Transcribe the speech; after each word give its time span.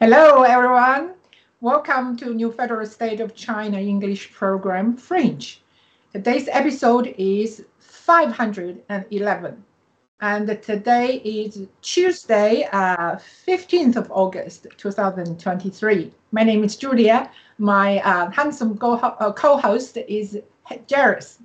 Hello, 0.00 0.44
everyone. 0.44 1.14
Welcome 1.60 2.16
to 2.18 2.32
New 2.32 2.52
Federal 2.52 2.86
State 2.86 3.18
of 3.18 3.34
China 3.34 3.80
English 3.80 4.32
program 4.32 4.96
Fringe. 4.96 5.60
Today's 6.12 6.46
episode 6.52 7.12
is 7.18 7.64
511. 7.80 9.64
And 10.20 10.62
today 10.62 11.16
is 11.24 11.66
Tuesday, 11.82 12.68
uh, 12.70 13.16
15th 13.44 13.96
of 13.96 14.08
August, 14.12 14.68
2023. 14.76 16.12
My 16.30 16.44
name 16.44 16.62
is 16.62 16.76
Julia. 16.76 17.28
My 17.58 17.98
uh, 18.02 18.30
handsome 18.30 18.78
uh, 18.80 19.32
co-host 19.32 19.96
is 19.96 20.38
Jairus. 20.88 21.40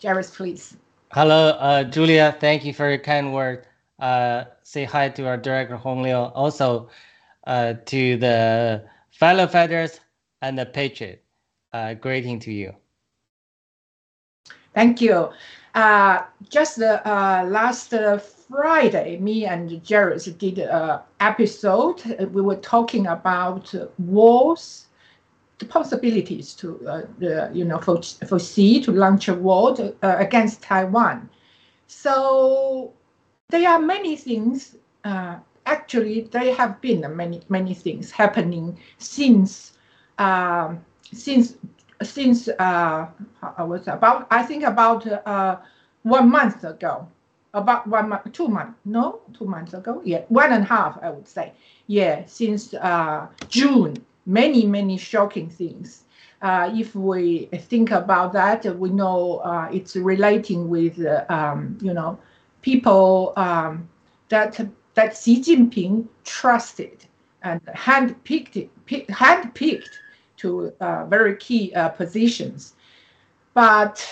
Jairus, 0.00 0.30
please. 0.30 0.76
Hello, 1.10 1.48
uh, 1.58 1.82
Julia. 1.82 2.36
Thank 2.38 2.64
you 2.64 2.72
for 2.72 2.88
your 2.88 2.98
kind 2.98 3.34
word. 3.34 3.66
Uh, 3.98 4.44
say 4.62 4.84
hi 4.84 5.08
to 5.08 5.26
our 5.26 5.36
director, 5.36 5.74
Hong 5.74 6.04
Liu. 6.04 6.14
Also, 6.14 6.88
uh, 7.46 7.74
to 7.86 8.16
the 8.16 8.84
fellow 9.10 9.46
fighters 9.46 10.00
and 10.42 10.58
the 10.58 10.66
patriot. 10.66 11.24
Uh, 11.72 11.94
greeting 11.94 12.38
to 12.40 12.52
you. 12.52 12.74
Thank 14.74 15.00
you. 15.00 15.30
Uh, 15.74 16.22
just 16.48 16.80
uh, 16.80 17.44
last 17.46 17.92
uh, 17.92 18.18
Friday, 18.18 19.18
me 19.18 19.44
and 19.44 19.82
Jared 19.84 20.22
did 20.38 20.58
an 20.58 21.00
episode. 21.20 22.02
We 22.32 22.40
were 22.40 22.56
talking 22.56 23.06
about 23.06 23.74
wars, 23.98 24.86
the 25.58 25.66
possibilities 25.66 26.54
to, 26.54 26.88
uh, 26.88 27.02
the, 27.18 27.50
you 27.52 27.64
know, 27.64 27.78
for, 27.78 28.00
foresee 28.26 28.82
to 28.82 28.92
launch 28.92 29.28
a 29.28 29.34
war 29.34 29.76
against 30.02 30.62
Taiwan. 30.62 31.28
So 31.88 32.92
there 33.50 33.68
are 33.68 33.78
many 33.78 34.16
things 34.16 34.76
actually 35.66 36.22
there 36.22 36.54
have 36.54 36.80
been 36.80 37.04
many 37.16 37.42
many 37.48 37.74
things 37.74 38.10
happening 38.10 38.78
since 38.98 39.72
um, 40.18 40.84
since 41.12 41.56
since 42.02 42.48
uh, 42.48 43.06
I 43.56 43.62
was 43.62 43.88
about? 43.88 44.26
I 44.30 44.42
think 44.42 44.64
about 44.64 45.06
uh, 45.06 45.58
one 46.02 46.30
month 46.30 46.64
ago, 46.64 47.08
about 47.54 47.86
one 47.86 48.08
month, 48.10 48.32
two 48.32 48.48
months, 48.48 48.78
no, 48.84 49.20
two 49.36 49.46
months 49.46 49.74
ago, 49.74 50.02
yeah, 50.04 50.22
one 50.28 50.52
and 50.52 50.62
a 50.62 50.66
half, 50.66 50.98
I 51.02 51.10
would 51.10 51.28
say, 51.28 51.52
yeah, 51.86 52.24
since 52.26 52.74
uh, 52.74 53.26
June, 53.48 53.96
many 54.26 54.66
many 54.66 54.98
shocking 54.98 55.48
things. 55.50 56.02
Uh, 56.42 56.70
if 56.74 56.94
we 56.94 57.46
think 57.46 57.90
about 57.90 58.32
that, 58.34 58.64
we 58.78 58.90
know 58.90 59.38
uh, 59.38 59.68
it's 59.72 59.96
relating 59.96 60.68
with 60.68 61.04
uh, 61.04 61.24
um, 61.28 61.78
you 61.80 61.94
know 61.94 62.18
people 62.62 63.32
um, 63.36 63.88
that 64.28 64.60
that 64.96 65.16
Xi 65.16 65.40
Jinping 65.40 66.08
trusted 66.24 67.04
and 67.42 67.60
handpicked, 67.66 68.68
handpicked 68.88 69.90
to 70.38 70.72
uh, 70.80 71.04
very 71.06 71.36
key 71.36 71.72
uh, 71.74 71.90
positions. 71.90 72.74
But 73.54 74.04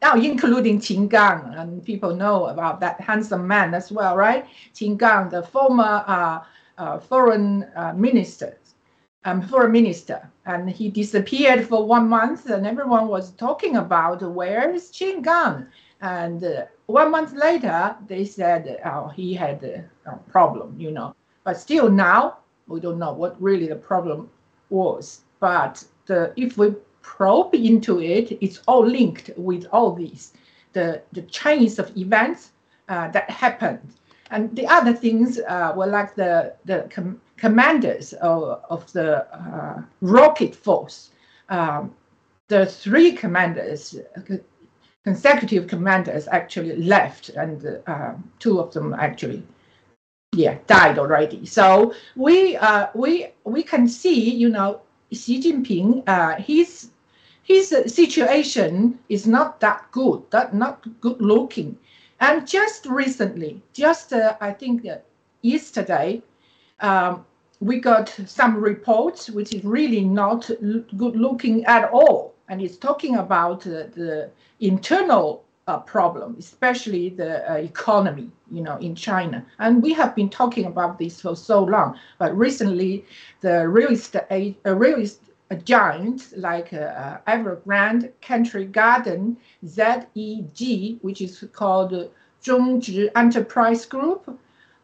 now, 0.00 0.14
including 0.14 0.80
Qin 0.80 1.08
Gang, 1.08 1.54
and 1.54 1.84
people 1.84 2.16
know 2.16 2.46
about 2.46 2.80
that 2.80 3.00
handsome 3.00 3.46
man 3.46 3.72
as 3.74 3.92
well, 3.92 4.16
right? 4.16 4.46
Qin 4.74 4.98
Gang, 4.98 5.28
the 5.28 5.42
former 5.42 6.04
uh, 6.06 6.40
uh 6.78 6.98
foreign 6.98 7.64
uh, 7.76 7.92
minister, 7.94 8.58
um, 9.24 9.42
foreign 9.42 9.72
minister, 9.72 10.28
and 10.46 10.68
he 10.68 10.88
disappeared 10.88 11.66
for 11.66 11.86
one 11.86 12.08
month, 12.08 12.50
and 12.50 12.66
everyone 12.66 13.06
was 13.06 13.32
talking 13.32 13.76
about 13.76 14.22
where 14.22 14.74
is 14.74 14.90
Qin 14.90 15.22
Gang, 15.22 15.66
and 16.00 16.42
uh, 16.42 16.64
one 16.92 17.10
month 17.10 17.32
later, 17.32 17.96
they 18.06 18.24
said 18.24 18.80
oh, 18.84 19.08
he 19.08 19.32
had 19.32 19.64
a, 19.64 19.84
problem, 20.28 20.76
you 20.78 20.90
know. 20.90 21.14
But 21.44 21.58
still 21.58 21.90
now, 21.90 22.38
we 22.66 22.80
don't 22.80 22.98
know 22.98 23.12
what 23.12 23.40
really 23.40 23.66
the 23.66 23.76
problem 23.76 24.28
was. 24.68 25.22
But 25.40 25.82
the, 26.06 26.32
if 26.36 26.58
we 26.58 26.74
probe 27.00 27.54
into 27.54 28.00
it, 28.00 28.38
it's 28.40 28.60
all 28.68 28.86
linked 28.86 29.30
with 29.36 29.66
all 29.72 29.92
these, 29.94 30.34
the, 30.72 31.02
the 31.12 31.22
chains 31.22 31.78
of 31.78 31.96
events 31.96 32.52
uh, 32.88 33.08
that 33.08 33.28
happened. 33.30 33.94
And 34.30 34.54
the 34.54 34.66
other 34.66 34.92
things 34.92 35.40
uh, 35.40 35.72
were 35.74 35.86
like 35.86 36.14
the, 36.14 36.54
the 36.64 36.88
com 36.90 37.20
commanders 37.36 38.12
of, 38.14 38.62
of 38.70 38.92
the 38.92 39.26
uh, 39.34 39.82
rocket 40.00 40.54
force. 40.54 41.10
Um, 41.48 41.94
the 42.48 42.66
three 42.66 43.12
commanders, 43.12 43.98
consecutive 45.04 45.66
commanders 45.66 46.28
actually 46.28 46.76
left, 46.76 47.30
and 47.30 47.80
uh, 47.86 48.14
two 48.38 48.60
of 48.60 48.72
them 48.72 48.94
actually, 48.94 49.42
yeah, 50.32 50.58
died 50.66 50.98
already. 50.98 51.44
So 51.46 51.94
we 52.16 52.56
uh, 52.56 52.88
we 52.94 53.28
we 53.44 53.62
can 53.62 53.88
see, 53.88 54.30
you 54.30 54.48
know, 54.48 54.80
Xi 55.12 55.40
Jinping, 55.42 56.04
uh, 56.06 56.36
his 56.36 56.90
his 57.42 57.68
situation 57.86 58.98
is 59.08 59.26
not 59.26 59.60
that 59.60 59.90
good, 59.90 60.22
that 60.30 60.54
not 60.54 60.86
good 61.00 61.20
looking. 61.20 61.76
And 62.20 62.46
just 62.46 62.86
recently, 62.86 63.60
just 63.72 64.12
uh, 64.12 64.36
I 64.40 64.52
think 64.52 64.86
yesterday, 65.42 66.22
um, 66.78 67.26
we 67.58 67.80
got 67.80 68.08
some 68.26 68.56
reports 68.56 69.28
which 69.28 69.52
is 69.52 69.64
really 69.64 70.04
not 70.04 70.48
good 70.96 71.16
looking 71.16 71.64
at 71.64 71.90
all 71.90 72.31
and 72.48 72.60
it's 72.60 72.76
talking 72.76 73.16
about 73.16 73.66
uh, 73.66 73.84
the 73.94 74.30
internal 74.60 75.44
uh, 75.68 75.78
problem, 75.78 76.36
especially 76.38 77.08
the 77.08 77.50
uh, 77.50 77.54
economy, 77.54 78.30
you 78.50 78.62
know, 78.62 78.76
in 78.78 78.94
China. 78.94 79.44
And 79.58 79.82
we 79.82 79.92
have 79.92 80.14
been 80.14 80.28
talking 80.28 80.66
about 80.66 80.98
this 80.98 81.20
for 81.20 81.36
so 81.36 81.62
long, 81.64 81.98
but 82.18 82.36
recently, 82.36 83.04
the 83.40 83.68
real 83.68 83.92
estate, 83.92 84.56
real 84.64 84.98
estate 84.98 85.32
like 86.36 86.72
uh, 86.72 86.76
uh, 86.76 87.18
Evergrande 87.26 88.10
Country 88.22 88.64
Garden, 88.64 89.36
ZEG, 89.66 90.98
which 91.02 91.20
is 91.20 91.44
called 91.52 92.10
Zhongzhi 92.42 93.10
Enterprise 93.14 93.84
Group, 93.86 94.38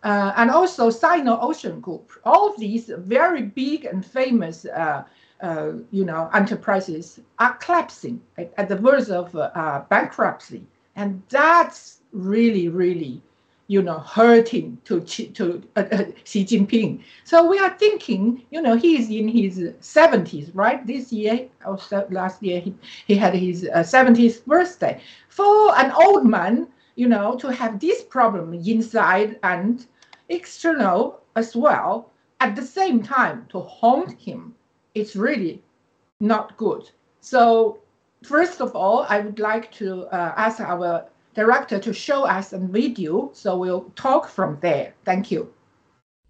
uh, 0.05 0.33
and 0.37 0.51
also 0.51 0.91
Sino-Ocean 0.91 1.81
Group. 1.81 2.13
All 2.25 2.49
of 2.51 2.61
these 2.61 2.91
very 2.99 3.43
big 3.43 3.87
and 3.87 4.05
famous 4.05 4.67
uh, 4.67 5.05
uh, 5.41 5.73
you 5.93 6.05
know, 6.05 6.29
enterprises 6.35 7.21
are 7.39 7.55
collapsing 7.55 8.21
at, 8.37 8.53
at 8.57 8.69
the 8.69 8.77
verge 8.77 9.09
of 9.09 9.35
uh, 9.37 9.83
bankruptcy, 9.89 10.65
and 10.97 11.23
that's 11.29 12.01
really, 12.13 12.69
really, 12.69 13.21
you 13.69 13.83
know, 13.83 13.99
hurting 13.99 14.79
to 14.85 15.01
to 15.01 15.63
uh, 15.77 15.85
uh, 15.93 16.05
Xi 16.25 16.45
Jinping. 16.45 17.03
So 17.25 17.47
we 17.49 17.59
are 17.59 17.77
thinking, 17.79 18.43
you 18.51 18.61
know, 18.61 18.77
he's 18.77 19.11
in 19.11 19.29
his 19.29 19.59
70s, 19.81 20.51
right? 20.55 20.85
This 20.87 21.13
year 21.13 21.49
or 21.65 21.79
last 22.11 22.43
year, 22.43 22.61
he, 22.61 22.75
he 23.07 23.15
had 23.15 23.35
his 23.35 23.65
70th 23.65 24.39
uh, 24.39 24.43
birthday. 24.47 25.01
For 25.29 25.79
an 25.79 25.93
old 25.93 26.27
man, 26.27 26.67
you 26.97 27.09
know, 27.09 27.37
to 27.37 27.49
have 27.53 27.79
this 27.79 28.03
problem 28.03 28.55
inside 28.55 29.39
and 29.45 29.87
external 30.29 31.21
as 31.37 31.55
well 31.55 32.11
at 32.41 32.57
the 32.57 32.65
same 32.65 33.03
time 33.03 33.47
to 33.51 33.61
haunt 33.61 34.19
him 34.19 34.55
it's 35.01 35.17
really 35.17 35.63
not 36.21 36.57
good. 36.57 36.91
So 37.21 37.79
first 38.23 38.61
of 38.61 38.75
all, 38.75 39.07
I 39.09 39.21
would 39.21 39.39
like 39.39 39.71
to 39.73 40.07
uh, 40.07 40.35
ask 40.37 40.61
our 40.61 41.07
director 41.35 41.79
to 41.79 41.93
show 41.93 42.25
us 42.25 42.53
a 42.53 42.59
video. 42.59 43.31
So 43.33 43.57
we'll 43.57 43.91
talk 43.95 44.29
from 44.29 44.59
there. 44.61 44.95
Thank 45.05 45.31
you. 45.31 45.53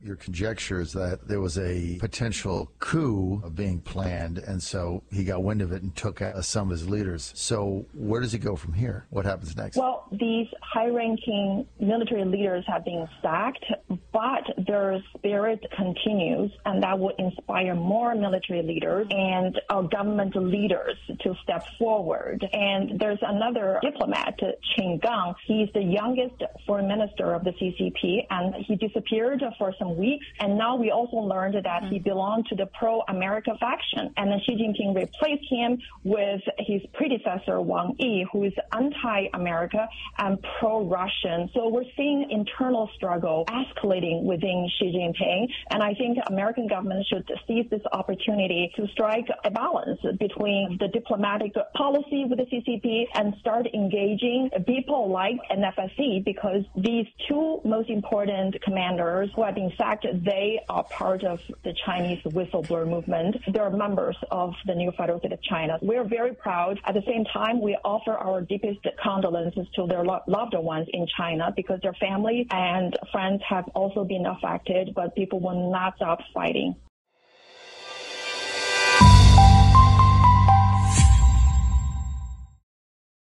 Your 0.00 0.14
conjecture 0.16 0.80
is 0.80 0.92
that 0.92 1.26
there 1.26 1.40
was 1.40 1.58
a 1.58 1.98
potential 1.98 2.70
coup 2.78 3.42
being 3.54 3.80
planned, 3.80 4.38
and 4.38 4.62
so 4.62 5.02
he 5.10 5.24
got 5.24 5.42
wind 5.42 5.60
of 5.60 5.72
it 5.72 5.82
and 5.82 5.94
took 5.96 6.22
out 6.22 6.44
some 6.44 6.68
of 6.68 6.78
his 6.78 6.88
leaders. 6.88 7.32
So, 7.34 7.84
where 7.94 8.20
does 8.20 8.30
he 8.30 8.38
go 8.38 8.54
from 8.54 8.74
here? 8.74 9.06
What 9.10 9.24
happens 9.24 9.56
next? 9.56 9.76
Well, 9.76 10.06
these 10.12 10.46
high 10.62 10.86
ranking 10.86 11.66
military 11.80 12.24
leaders 12.24 12.64
have 12.68 12.84
been 12.84 13.08
sacked, 13.20 13.64
but 14.12 14.44
their 14.68 15.02
spirit 15.16 15.64
continues, 15.76 16.52
and 16.64 16.80
that 16.82 16.96
will 16.96 17.14
inspire 17.18 17.74
more 17.74 18.14
military 18.14 18.62
leaders 18.62 19.08
and 19.10 19.60
our 19.68 19.82
government 19.82 20.36
leaders 20.36 20.96
to 21.20 21.34
step 21.42 21.64
forward. 21.76 22.46
And 22.52 23.00
there's 23.00 23.18
another 23.22 23.80
diplomat, 23.82 24.38
Qin 24.78 25.02
Gang. 25.02 25.34
He's 25.44 25.68
the 25.74 25.82
youngest 25.82 26.40
foreign 26.66 26.86
minister 26.86 27.34
of 27.34 27.42
the 27.42 27.50
CCP, 27.50 28.26
and 28.30 28.54
he 28.64 28.76
disappeared 28.76 29.42
for 29.58 29.74
some 29.78 29.87
some 29.88 29.96
weeks. 29.96 30.26
And 30.40 30.56
now 30.56 30.76
we 30.76 30.90
also 30.90 31.16
learned 31.16 31.56
that 31.64 31.84
he 31.90 31.98
belonged 31.98 32.46
to 32.46 32.54
the 32.54 32.66
pro-America 32.78 33.52
faction. 33.60 34.12
And 34.16 34.30
then 34.30 34.40
Xi 34.46 34.54
Jinping 34.54 34.94
replaced 34.94 35.50
him 35.50 35.78
with 36.04 36.40
his 36.58 36.82
predecessor, 36.94 37.60
Wang 37.60 37.94
Yi, 37.98 38.26
who 38.32 38.44
is 38.44 38.52
anti-America 38.72 39.88
and 40.18 40.38
pro-Russian. 40.58 41.50
So 41.54 41.68
we're 41.68 41.84
seeing 41.96 42.30
internal 42.30 42.90
struggle 42.94 43.44
escalating 43.48 44.24
within 44.24 44.68
Xi 44.78 44.86
Jinping. 44.86 45.48
And 45.70 45.82
I 45.82 45.94
think 45.94 46.18
American 46.28 46.66
government 46.68 47.06
should 47.06 47.28
seize 47.46 47.66
this 47.70 47.82
opportunity 47.92 48.70
to 48.76 48.86
strike 48.88 49.26
a 49.44 49.50
balance 49.50 50.00
between 50.18 50.76
the 50.80 50.88
diplomatic 50.88 51.54
policy 51.74 52.24
with 52.24 52.38
the 52.38 52.46
CCP 52.46 53.04
and 53.14 53.34
start 53.40 53.66
engaging 53.74 54.50
people 54.66 55.10
like 55.10 55.36
NFSC 55.50 56.24
because 56.24 56.62
these 56.76 57.06
two 57.28 57.60
most 57.64 57.90
important 57.90 58.60
commanders 58.62 59.30
who 59.34 59.44
have 59.44 59.54
been 59.54 59.72
fact, 59.78 60.04
they 60.12 60.60
are 60.68 60.84
part 60.84 61.24
of 61.24 61.40
the 61.64 61.72
Chinese 61.86 62.22
whistleblower 62.24 62.86
movement. 62.86 63.36
They're 63.52 63.70
members 63.70 64.16
of 64.30 64.54
the 64.66 64.74
new 64.74 64.90
federal 64.98 65.20
state 65.20 65.32
of 65.32 65.42
China. 65.42 65.78
We're 65.80 66.04
very 66.04 66.34
proud. 66.34 66.80
At 66.84 66.94
the 66.94 67.02
same 67.06 67.24
time, 67.24 67.60
we 67.62 67.78
offer 67.84 68.12
our 68.12 68.42
deepest 68.42 68.80
condolences 69.02 69.66
to 69.76 69.86
their 69.86 70.04
lo- 70.04 70.20
loved 70.26 70.54
ones 70.54 70.88
in 70.92 71.06
China 71.16 71.52
because 71.54 71.80
their 71.80 71.94
family 71.94 72.46
and 72.50 72.96
friends 73.12 73.40
have 73.48 73.66
also 73.74 74.04
been 74.04 74.26
affected, 74.26 74.92
but 74.94 75.14
people 75.14 75.40
will 75.40 75.70
not 75.70 75.96
stop 75.96 76.18
fighting. 76.34 76.74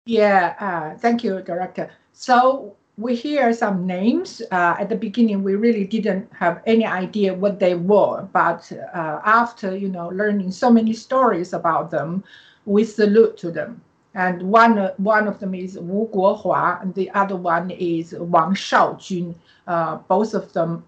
Yeah, 0.07 0.55
uh, 0.61 0.99
thank 0.99 1.25
you, 1.25 1.43
Director. 1.43 1.91
So 2.13 2.77
we 2.99 3.15
hear 3.15 3.53
some 3.53 3.87
names. 3.87 4.41
Uh, 4.51 4.77
at 4.79 4.89
the 4.89 4.97
beginning, 4.97 5.43
we 5.43 5.55
really 5.55 5.85
didn't 5.85 6.33
have 6.33 6.63
any 6.67 6.87
idea 6.87 7.35
what 7.35 7.61
they 7.61 7.75
were, 7.75 8.23
but 8.33 8.71
uh, 8.95 9.21
after 9.25 9.77
you 9.77 9.89
know 9.89 10.09
learning 10.09 10.51
so 10.51 10.71
many 10.71 10.93
stories 10.93 11.53
about 11.53 11.91
them, 11.91 12.25
we 12.65 12.85
salute 12.85 13.37
to 13.39 13.51
them. 13.51 13.81
And 14.15 14.43
one 14.43 14.79
one 14.97 15.29
of 15.29 15.39
them 15.41 15.55
is 15.55 15.79
Wu 15.79 16.09
Guohua, 16.09 16.81
and 16.83 16.95
the 16.95 17.11
other 17.11 17.37
one 17.37 17.71
is 17.71 18.15
Wang 18.15 18.55
Shaojun. 18.55 19.35
Uh, 19.67 19.97
both 20.09 20.33
of 20.33 20.53
them, 20.55 20.85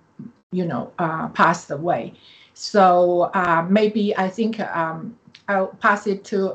you 0.50 0.64
know, 0.64 0.92
uh, 0.98 1.28
passed 1.28 1.70
away. 1.70 2.14
So 2.54 3.30
uh, 3.34 3.66
maybe 3.68 4.16
I 4.16 4.28
think 4.30 4.60
um, 4.60 5.16
I'll 5.46 5.68
pass 5.80 6.06
it 6.06 6.24
to 6.24 6.52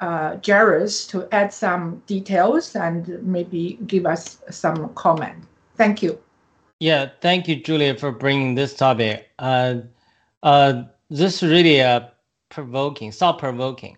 uh, 0.00 0.36
Jairus 0.44 1.06
to 1.08 1.28
add 1.32 1.52
some 1.52 2.02
details 2.06 2.76
and 2.76 3.22
maybe 3.22 3.78
give 3.86 4.06
us 4.06 4.38
some 4.50 4.92
comment. 4.94 5.44
Thank 5.76 6.02
you. 6.02 6.18
Yeah, 6.80 7.10
thank 7.20 7.48
you, 7.48 7.56
Julia, 7.56 7.96
for 7.96 8.12
bringing 8.12 8.54
this 8.54 8.74
topic. 8.74 9.28
Uh, 9.38 9.80
uh, 10.42 10.84
this 11.10 11.42
is 11.42 11.48
really 11.50 11.80
uh, 11.82 12.08
provoking, 12.50 13.10
thought 13.10 13.38
provoking. 13.38 13.96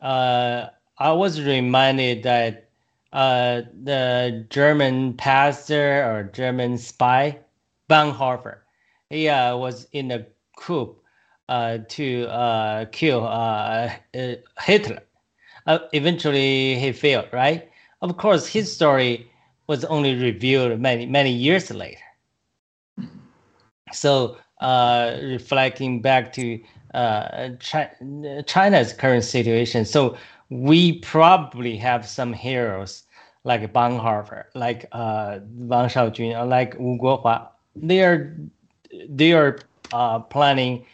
Uh, 0.00 0.66
I 0.98 1.12
was 1.12 1.40
reminded 1.42 2.22
that 2.22 2.70
uh, 3.12 3.62
the 3.82 4.46
German 4.50 5.14
pastor 5.14 6.04
or 6.04 6.30
German 6.32 6.78
spy, 6.78 7.38
Bonhoeffer, 7.90 8.58
he 9.10 9.28
uh, 9.28 9.56
was 9.56 9.88
in 9.92 10.10
a 10.12 10.26
coup 10.56 10.94
uh, 11.48 11.78
to 11.88 12.26
uh, 12.26 12.84
kill 12.92 13.26
uh 13.26 13.90
Hitler 14.60 15.02
uh, 15.68 15.80
eventually 15.92 16.76
he 16.78 16.92
failed, 16.92 17.28
right? 17.32 17.70
Of 18.02 18.16
course, 18.18 18.48
his 18.48 18.74
story 18.74 19.30
was 19.68 19.84
only 19.86 20.16
revealed 20.16 20.80
many 20.80 21.06
many 21.06 21.32
years 21.32 21.70
later. 21.70 22.02
So, 23.92 24.36
uh, 24.60 25.16
reflecting 25.22 26.02
back 26.02 26.32
to 26.34 26.60
uh, 26.94 27.50
Chi- 27.60 27.90
China's 28.46 28.92
current 28.92 29.24
situation, 29.24 29.84
so 29.86 30.16
we 30.50 30.98
probably 31.00 31.76
have 31.78 32.06
some 32.06 32.32
heroes 32.34 33.04
like 33.44 33.72
Bonhoeffer, 33.72 34.46
like 34.54 34.86
uh, 34.92 35.40
Wang 35.56 35.88
Shaojun, 35.88 36.48
like 36.48 36.76
Wu 36.78 36.98
Guohua. 36.98 37.48
They 37.76 38.02
are 38.04 38.36
they 39.08 39.32
are 39.32 39.58
uh, 39.92 40.20
planning 40.20 40.86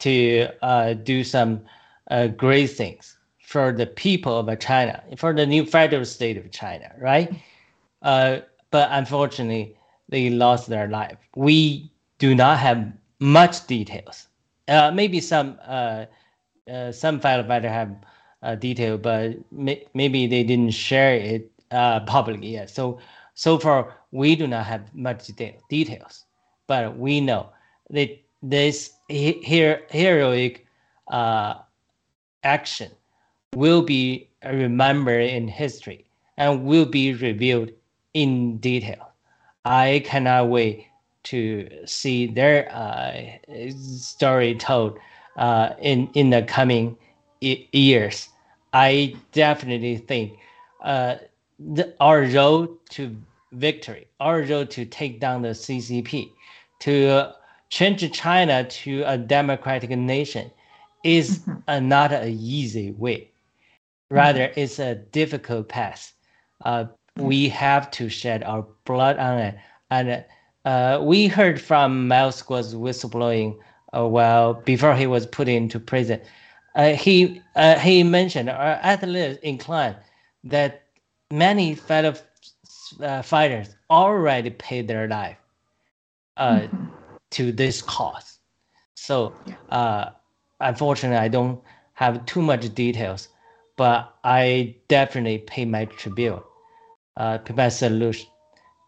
to 0.00 0.48
uh, 0.62 0.94
do 0.94 1.24
some 1.24 1.62
uh, 2.10 2.28
great 2.28 2.68
things 2.68 3.17
for 3.48 3.72
the 3.72 3.86
people 3.86 4.36
of 4.36 4.58
China, 4.58 5.02
for 5.16 5.32
the 5.32 5.46
new 5.46 5.64
federal 5.64 6.04
state 6.04 6.36
of 6.36 6.50
China, 6.50 6.92
right? 6.98 7.32
Uh, 8.02 8.40
but 8.70 8.90
unfortunately, 8.92 9.74
they 10.10 10.28
lost 10.28 10.68
their 10.68 10.86
life. 10.86 11.16
We 11.34 11.90
do 12.18 12.34
not 12.34 12.58
have 12.58 12.92
much 13.20 13.66
details. 13.66 14.28
Uh, 14.68 14.90
maybe 14.90 15.18
some 15.18 15.58
uh, 15.66 16.04
uh, 16.70 16.92
some 16.92 17.18
firefighter 17.18 17.70
have 17.70 17.96
uh, 18.42 18.54
detail, 18.54 18.98
but 18.98 19.38
may, 19.50 19.82
maybe 19.94 20.26
they 20.26 20.44
didn't 20.44 20.74
share 20.74 21.14
it 21.14 21.50
uh, 21.70 22.00
publicly 22.00 22.48
yet. 22.48 22.68
So 22.68 22.98
so 23.32 23.58
far, 23.58 23.94
we 24.12 24.36
do 24.36 24.46
not 24.46 24.66
have 24.66 24.94
much 24.94 25.26
detail, 25.26 25.54
details, 25.70 26.26
but 26.66 26.98
we 26.98 27.22
know 27.22 27.48
that 27.88 28.10
this 28.42 28.92
here 29.08 29.84
heroic 29.88 30.66
uh, 31.10 31.54
action 32.44 32.90
will 33.54 33.82
be 33.82 34.28
remembered 34.44 35.28
in 35.28 35.48
history 35.48 36.04
and 36.36 36.64
will 36.64 36.86
be 36.86 37.14
revealed 37.14 37.70
in 38.14 38.58
detail. 38.58 39.10
I 39.64 40.02
cannot 40.04 40.48
wait 40.48 40.86
to 41.24 41.68
see 41.84 42.26
their 42.26 42.70
uh, 42.72 43.70
story 43.76 44.54
told 44.54 44.98
uh, 45.36 45.70
in 45.80 46.08
in 46.14 46.30
the 46.30 46.42
coming 46.42 46.96
years. 47.40 48.28
I 48.72 49.16
definitely 49.32 49.96
think 49.96 50.38
uh, 50.82 51.16
the, 51.58 51.94
our 52.00 52.22
road 52.22 52.70
to 52.90 53.16
victory, 53.52 54.06
our 54.20 54.42
road 54.42 54.70
to 54.70 54.84
take 54.84 55.20
down 55.20 55.42
the 55.42 55.48
CCP, 55.48 56.30
to 56.80 57.32
change 57.70 58.10
China 58.12 58.64
to 58.64 59.02
a 59.02 59.18
democratic 59.18 59.90
nation, 59.90 60.50
is 61.04 61.40
mm-hmm. 61.40 61.88
not 61.88 62.12
an 62.12 62.28
easy 62.28 62.90
way. 62.92 63.27
Rather, 64.10 64.48
mm-hmm. 64.48 64.60
it's 64.60 64.78
a 64.78 64.94
difficult 64.94 65.68
path. 65.68 66.12
Uh, 66.64 66.86
we 67.16 67.48
have 67.48 67.90
to 67.90 68.08
shed 68.08 68.42
our 68.44 68.66
blood 68.84 69.18
on 69.18 69.38
it. 69.38 69.58
And 69.90 70.24
uh, 70.64 71.00
we 71.02 71.26
heard 71.26 71.60
from 71.60 72.08
Miles 72.08 72.40
Guo's 72.42 72.74
whistleblowing 72.74 73.58
uh, 73.96 74.06
well 74.06 74.54
before 74.54 74.94
he 74.94 75.06
was 75.06 75.26
put 75.26 75.48
into 75.48 75.80
prison. 75.80 76.20
Uh, 76.74 76.92
he 76.92 77.42
uh, 77.56 77.78
he 77.78 78.02
mentioned, 78.02 78.48
or 78.48 78.52
uh, 78.52 78.78
at 78.82 79.02
least 79.02 79.40
inclined, 79.40 79.96
that 80.44 80.84
many 81.30 81.74
fellow 81.74 82.14
uh, 83.02 83.22
fighters 83.22 83.74
already 83.90 84.50
paid 84.50 84.86
their 84.86 85.08
life 85.08 85.36
uh, 86.36 86.60
mm-hmm. 86.60 86.86
to 87.30 87.52
this 87.52 87.82
cause. 87.82 88.38
So, 88.94 89.34
uh, 89.70 90.10
unfortunately, 90.60 91.18
I 91.18 91.28
don't 91.28 91.60
have 91.94 92.24
too 92.26 92.42
much 92.42 92.72
details 92.74 93.28
but 93.78 94.18
I 94.24 94.74
definitely 94.88 95.38
pay 95.38 95.64
my 95.64 95.86
tribute, 95.86 96.44
uh, 97.16 97.38
pay 97.38 97.54
my 97.54 97.68
salute 97.68 98.26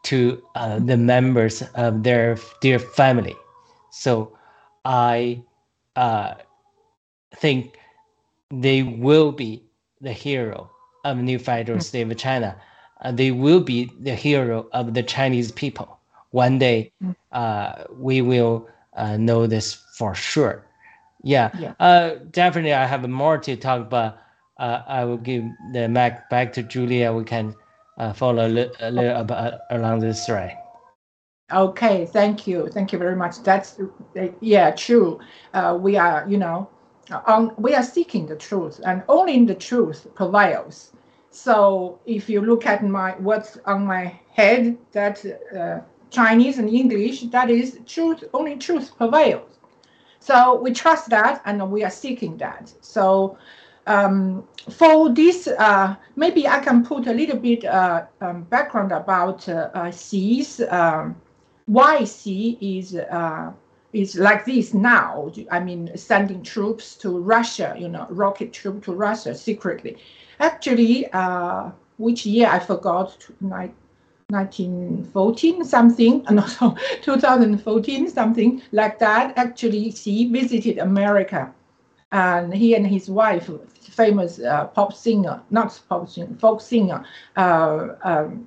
to 0.02 0.42
uh, 0.56 0.80
the 0.80 0.96
members 0.96 1.62
of 1.74 2.02
their 2.02 2.36
dear 2.60 2.78
family. 2.78 3.36
So 3.92 4.36
I 4.84 5.42
uh, 5.96 6.34
think 7.36 7.78
they 8.50 8.82
will 8.82 9.30
be 9.30 9.62
the 10.00 10.12
hero 10.12 10.70
of 11.04 11.18
New 11.18 11.38
Federal 11.38 11.78
hmm. 11.78 11.82
State 11.82 12.10
of 12.10 12.18
China. 12.18 12.56
Uh, 13.00 13.12
they 13.12 13.30
will 13.30 13.60
be 13.60 13.90
the 14.00 14.14
hero 14.14 14.68
of 14.72 14.92
the 14.94 15.02
Chinese 15.02 15.52
people. 15.52 15.98
One 16.32 16.58
day, 16.58 16.92
hmm. 17.00 17.12
uh, 17.32 17.84
we 17.94 18.22
will 18.22 18.68
uh, 18.94 19.16
know 19.16 19.46
this 19.46 19.74
for 19.94 20.14
sure. 20.16 20.66
Yeah, 21.22 21.50
yeah. 21.58 21.74
Uh, 21.78 22.16
definitely. 22.30 22.72
I 22.72 22.86
have 22.86 23.08
more 23.08 23.38
to 23.38 23.54
talk 23.56 23.82
about 23.82 24.18
uh, 24.60 24.82
I 24.86 25.04
will 25.04 25.16
give 25.16 25.44
the 25.72 25.88
mic 25.88 26.28
back 26.30 26.52
to 26.54 26.62
Julia. 26.62 27.12
We 27.12 27.24
can 27.24 27.54
uh, 27.98 28.12
follow 28.12 28.46
a, 28.46 28.48
li- 28.48 28.70
a 28.80 28.90
little 28.90 29.16
about, 29.20 29.60
along 29.70 30.00
this 30.00 30.26
thread. 30.26 30.56
Okay, 31.52 32.06
thank 32.06 32.46
you, 32.46 32.68
thank 32.68 32.92
you 32.92 32.98
very 32.98 33.16
much. 33.16 33.42
That's 33.42 33.80
yeah, 34.40 34.70
true. 34.70 35.18
Uh, 35.52 35.76
we 35.80 35.96
are, 35.96 36.24
you 36.28 36.38
know, 36.38 36.68
on 37.26 37.54
we 37.58 37.74
are 37.74 37.82
seeking 37.82 38.26
the 38.26 38.36
truth, 38.36 38.80
and 38.84 39.02
only 39.08 39.34
in 39.34 39.46
the 39.46 39.54
truth 39.54 40.06
prevails. 40.14 40.92
So 41.30 41.98
if 42.06 42.28
you 42.28 42.40
look 42.40 42.66
at 42.66 42.84
my 42.84 43.12
what's 43.18 43.58
on 43.66 43.86
my 43.86 44.20
head, 44.32 44.78
that 44.92 45.24
uh, 45.56 45.80
Chinese 46.10 46.58
and 46.58 46.68
English, 46.68 47.22
that 47.30 47.50
is 47.50 47.80
truth. 47.86 48.24
Only 48.32 48.56
truth 48.56 48.96
prevails. 48.96 49.58
So 50.20 50.60
we 50.60 50.72
trust 50.72 51.10
that, 51.10 51.42
and 51.46 51.70
we 51.72 51.82
are 51.82 51.90
seeking 51.90 52.36
that. 52.38 52.72
So 52.80 53.38
um, 53.90 54.44
for 54.70 55.12
this, 55.12 55.48
uh, 55.48 55.96
maybe 56.14 56.46
I 56.46 56.60
can 56.60 56.84
put 56.84 57.08
a 57.08 57.12
little 57.12 57.38
bit 57.38 57.64
uh, 57.64 58.04
um, 58.20 58.44
background 58.44 58.92
about 58.92 59.48
uh, 59.48 59.70
uh 59.74 59.90
Xi's, 59.90 60.60
um, 60.70 61.16
why 61.66 62.04
Xi 62.04 62.56
is 62.60 62.94
uh, 62.94 63.50
is 63.92 64.14
like 64.14 64.44
this 64.44 64.72
now. 64.74 65.32
I 65.50 65.58
mean, 65.58 65.90
sending 65.96 66.40
troops 66.42 66.94
to 66.96 67.18
Russia, 67.18 67.74
you 67.76 67.88
know, 67.88 68.06
rocket 68.10 68.52
troop 68.52 68.84
to 68.84 68.92
Russia 68.92 69.34
secretly. 69.34 69.96
Actually, 70.38 71.10
uh, 71.12 71.70
which 71.98 72.24
year 72.24 72.46
I 72.48 72.60
forgot, 72.60 73.26
1914 73.40 75.64
something, 75.64 76.24
no, 76.30 76.46
so 76.46 76.76
2014 77.02 78.08
something 78.08 78.62
like 78.70 79.00
that. 79.00 79.36
Actually, 79.36 79.90
Xi 79.90 80.30
visited 80.30 80.78
America 80.78 81.52
and 82.12 82.52
he 82.52 82.74
and 82.74 82.86
his 82.86 83.08
wife, 83.08 83.50
famous 83.80 84.40
uh, 84.40 84.66
pop 84.66 84.92
singer, 84.92 85.40
not 85.50 85.80
pop 85.88 86.08
singer, 86.08 86.28
folk 86.38 86.60
singer, 86.60 87.04
uh, 87.36 87.88
um, 88.02 88.46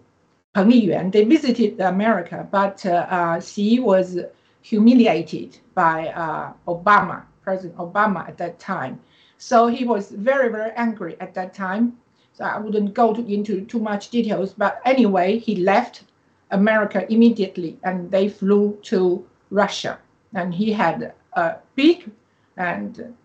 Peng 0.53 0.70
Liyuan, 0.70 1.12
they 1.12 1.24
visited 1.24 1.79
America, 1.79 2.48
but 2.51 2.86
uh, 2.86 3.08
uh, 3.10 3.39
Xi 3.39 3.79
was 3.79 4.20
humiliated 4.62 5.58
by 5.74 6.10
uh, 6.10 6.53
Obama, 6.67 7.24
President 7.41 7.75
Obama 7.77 8.27
at 8.27 8.38
that 8.38 8.60
time. 8.60 9.00
So 9.38 9.67
he 9.67 9.84
was 9.84 10.12
very, 10.12 10.50
very 10.50 10.72
angry 10.75 11.17
at 11.20 11.34
that 11.34 11.53
time. 11.55 11.98
So 12.34 12.43
I 12.46 12.60
wouldn't 12.60 12.93
go 12.93 13.13
to, 13.13 13.25
into 13.25 13.65
too 13.65 13.79
much 13.79 14.10
details, 14.10 14.53
but 14.53 14.79
anyway, 14.86 15.39
he 15.39 15.55
left 15.55 16.03
America 16.51 17.12
immediately 17.12 17.79
and 17.84 18.12
they 18.12 18.29
flew 18.29 18.77
to 18.84 19.25
Russia. 19.50 19.98
And 20.36 20.53
he 20.53 20.72
had 20.72 21.13
a 21.34 21.55
big 21.75 22.12
and 22.58 23.15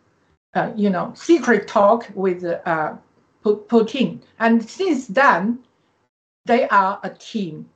uh, 0.58 0.72
you 0.76 0.90
know 0.90 1.12
secret 1.14 1.68
talk 1.68 2.08
with 2.14 2.44
uh, 2.44 2.94
Putin. 3.44 4.20
And 4.38 4.68
since 4.68 5.06
then, 5.06 5.60
they 6.46 6.68
are 6.68 6.98
a 7.02 7.10
team. 7.10 7.68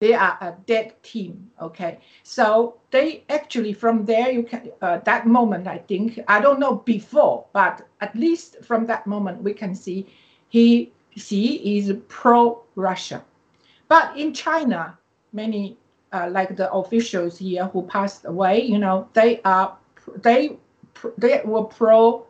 They 0.00 0.14
are 0.14 0.36
a 0.40 0.54
dead 0.66 1.00
team. 1.02 1.50
Okay, 1.60 1.98
so 2.22 2.74
they 2.90 3.24
actually 3.28 3.72
from 3.72 4.04
there 4.04 4.30
you 4.30 4.42
can 4.42 4.72
uh, 4.80 4.98
that 5.04 5.26
moment 5.26 5.66
I 5.68 5.78
think 5.78 6.18
I 6.26 6.40
don't 6.40 6.58
know 6.58 6.76
before, 6.76 7.44
but 7.52 7.86
at 8.00 8.16
least 8.16 8.64
from 8.64 8.86
that 8.86 9.06
moment 9.06 9.42
we 9.42 9.54
can 9.54 9.74
see 9.74 10.06
he 10.48 10.92
Xi 11.16 11.76
is 11.76 11.92
pro 12.08 12.62
Russia. 12.74 13.22
But 13.88 14.16
in 14.16 14.32
China, 14.32 14.98
many 15.32 15.76
uh, 16.12 16.28
like 16.30 16.56
the 16.56 16.72
officials 16.72 17.38
here 17.38 17.66
who 17.66 17.82
passed 17.82 18.24
away, 18.24 18.62
you 18.62 18.78
know, 18.78 19.08
they 19.12 19.40
are 19.44 19.76
they 20.16 20.56
they 21.18 21.40
were 21.44 21.64
pro 21.64 22.26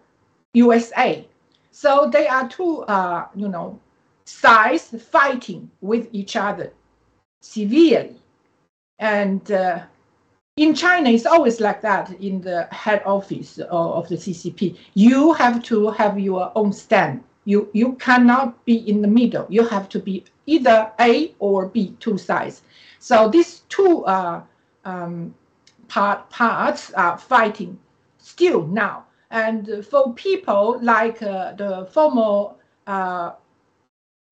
USA. 0.54 1.26
So 1.71 2.11
they 2.12 2.28
are 2.28 2.49
two, 2.49 2.83
uh, 2.83 3.26
you 3.35 3.49
know, 3.49 3.81
sides 4.25 4.95
fighting 5.11 5.71
with 5.81 6.09
each 6.12 6.37
other 6.37 6.73
severely. 7.40 8.16
And 8.99 9.50
uh, 9.50 9.83
in 10.57 10.75
China, 10.75 11.11
it's 11.11 11.26
always 11.26 11.61
like 11.61 11.81
that 11.81 12.11
in 12.21 12.40
the 12.40 12.64
head 12.71 13.02
office 13.04 13.59
of 13.59 14.09
the 14.09 14.16
CCP. 14.16 14.76
You 14.95 15.33
have 15.33 15.62
to 15.64 15.90
have 15.90 16.21
your 16.21 16.52
own 16.54 16.73
stand. 16.73 17.25
You, 17.45 17.69
you 17.73 17.95
cannot 17.95 18.64
be 18.64 18.76
in 18.88 19.02
the 19.02 19.09
middle. 19.09 19.47
You 19.49 19.66
have 19.66 19.88
to 19.90 19.99
be 19.99 20.25
either 20.47 20.92
A 21.00 21.35
or 21.38 21.66
B, 21.66 21.97
two 21.99 22.19
sides. 22.19 22.62
So 22.99 23.28
these 23.28 23.61
two 23.69 24.04
uh, 24.04 24.42
um, 24.85 25.35
part, 25.88 26.28
parts 26.31 26.92
are 26.92 27.19
fighting 27.19 27.78
still 28.23 28.67
now. 28.67 29.05
And 29.31 29.85
for 29.85 30.12
people 30.14 30.79
like 30.81 31.23
uh, 31.23 31.52
the 31.52 31.87
former 31.91 32.55
uh, 32.87 33.33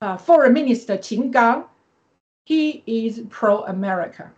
uh, 0.01 0.17
foreign 0.17 0.53
minister 0.53 0.97
Qin 0.97 1.31
Gang, 1.31 1.65
he 2.45 2.83
is 2.85 3.21
pro-America, 3.29 4.31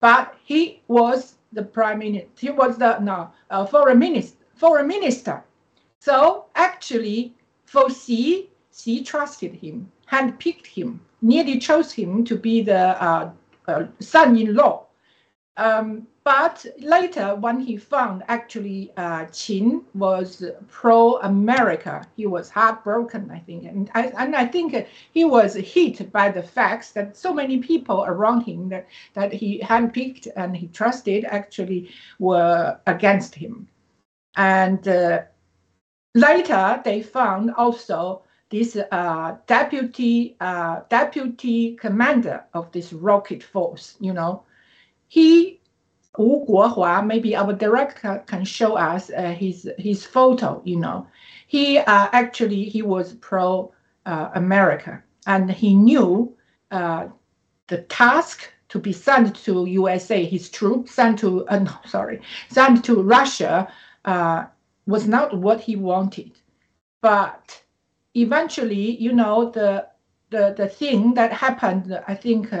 but 0.00 0.34
he 0.44 0.80
was 0.88 1.36
the 1.52 1.62
prime 1.62 1.98
minister. 2.00 2.28
He 2.38 2.50
was 2.50 2.76
the 2.78 2.98
no 2.98 3.30
foreign 3.66 3.98
minister. 3.98 4.36
Foreign 4.54 4.86
minister. 4.86 5.44
So 6.00 6.46
actually, 6.54 7.34
for 7.64 7.90
Xi, 7.90 8.48
Xi 8.72 9.02
trusted 9.02 9.54
him, 9.54 9.90
handpicked 10.10 10.66
him, 10.66 11.00
nearly 11.20 11.58
chose 11.58 11.92
him 11.92 12.24
to 12.24 12.36
be 12.36 12.62
the 12.62 13.02
uh, 13.02 13.30
uh, 13.68 13.84
son-in-law. 14.00 14.85
Um, 15.56 16.06
but 16.24 16.66
later, 16.78 17.36
when 17.36 17.60
he 17.60 17.76
found 17.76 18.24
actually 18.26 18.92
uh, 18.96 19.26
Qin 19.26 19.84
was 19.94 20.42
pro-America, 20.68 22.04
he 22.16 22.26
was 22.26 22.50
heartbroken, 22.50 23.30
I 23.30 23.38
think. 23.38 23.64
And 23.64 23.90
I, 23.94 24.06
and 24.18 24.34
I 24.34 24.44
think 24.44 24.74
he 25.12 25.24
was 25.24 25.54
hit 25.54 26.10
by 26.12 26.30
the 26.30 26.42
facts 26.42 26.90
that 26.92 27.16
so 27.16 27.32
many 27.32 27.58
people 27.58 28.04
around 28.06 28.40
him 28.40 28.68
that, 28.70 28.88
that 29.14 29.32
he 29.32 29.60
handpicked 29.60 30.26
and 30.36 30.56
he 30.56 30.66
trusted 30.68 31.24
actually 31.26 31.90
were 32.18 32.78
against 32.86 33.34
him. 33.34 33.68
And 34.36 34.86
uh, 34.88 35.22
later, 36.14 36.82
they 36.84 37.02
found 37.02 37.52
also 37.56 38.22
this 38.50 38.76
uh, 38.76 39.36
deputy 39.46 40.36
uh, 40.40 40.80
deputy 40.88 41.76
commander 41.76 42.44
of 42.52 42.70
this 42.72 42.92
rocket 42.92 43.42
force, 43.42 43.96
you 44.00 44.12
know, 44.12 44.42
he 45.08 45.60
Wu 46.18 46.46
Guohua, 46.46 47.06
maybe 47.06 47.36
our 47.36 47.52
director 47.52 48.22
can 48.26 48.44
show 48.44 48.76
us 48.76 49.10
uh, 49.10 49.32
his 49.32 49.70
his 49.78 50.04
photo. 50.04 50.62
You 50.64 50.76
know, 50.76 51.06
he 51.46 51.78
uh, 51.78 52.08
actually 52.12 52.64
he 52.64 52.82
was 52.82 53.14
pro 53.14 53.72
uh, 54.06 54.30
America, 54.34 55.02
and 55.26 55.50
he 55.50 55.74
knew 55.74 56.34
uh, 56.70 57.08
the 57.68 57.82
task 57.82 58.50
to 58.68 58.78
be 58.78 58.92
sent 58.92 59.36
to 59.44 59.66
USA, 59.66 60.24
his 60.24 60.50
troops 60.50 60.92
sent 60.92 61.18
to 61.20 61.46
uh, 61.48 61.58
no, 61.58 61.72
sorry, 61.86 62.20
sent 62.48 62.84
to 62.84 63.02
Russia 63.02 63.68
uh, 64.04 64.44
was 64.86 65.06
not 65.06 65.36
what 65.36 65.60
he 65.60 65.76
wanted, 65.76 66.32
but 67.00 67.62
eventually, 68.14 68.96
you 68.96 69.12
know, 69.12 69.50
the 69.50 69.86
the 70.30 70.54
the 70.56 70.68
thing 70.68 71.14
that 71.14 71.32
happened, 71.32 71.98
I 72.08 72.14
think 72.14 72.52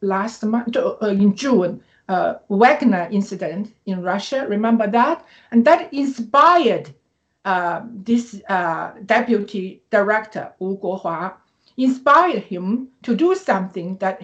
last 0.00 0.44
month 0.44 0.76
in 1.02 1.34
June 1.34 1.82
uh, 2.08 2.34
Wagner 2.48 3.08
incident 3.10 3.74
in 3.86 4.02
Russia. 4.02 4.46
Remember 4.48 4.86
that? 4.86 5.24
And 5.50 5.64
that 5.64 5.92
inspired 5.92 6.94
uh, 7.44 7.82
this 7.84 8.40
uh, 8.48 8.92
deputy 9.06 9.82
director, 9.90 10.52
Wu 10.58 10.76
Guohua, 10.78 11.34
inspired 11.76 12.42
him 12.42 12.88
to 13.02 13.14
do 13.14 13.34
something 13.34 13.96
that 13.98 14.22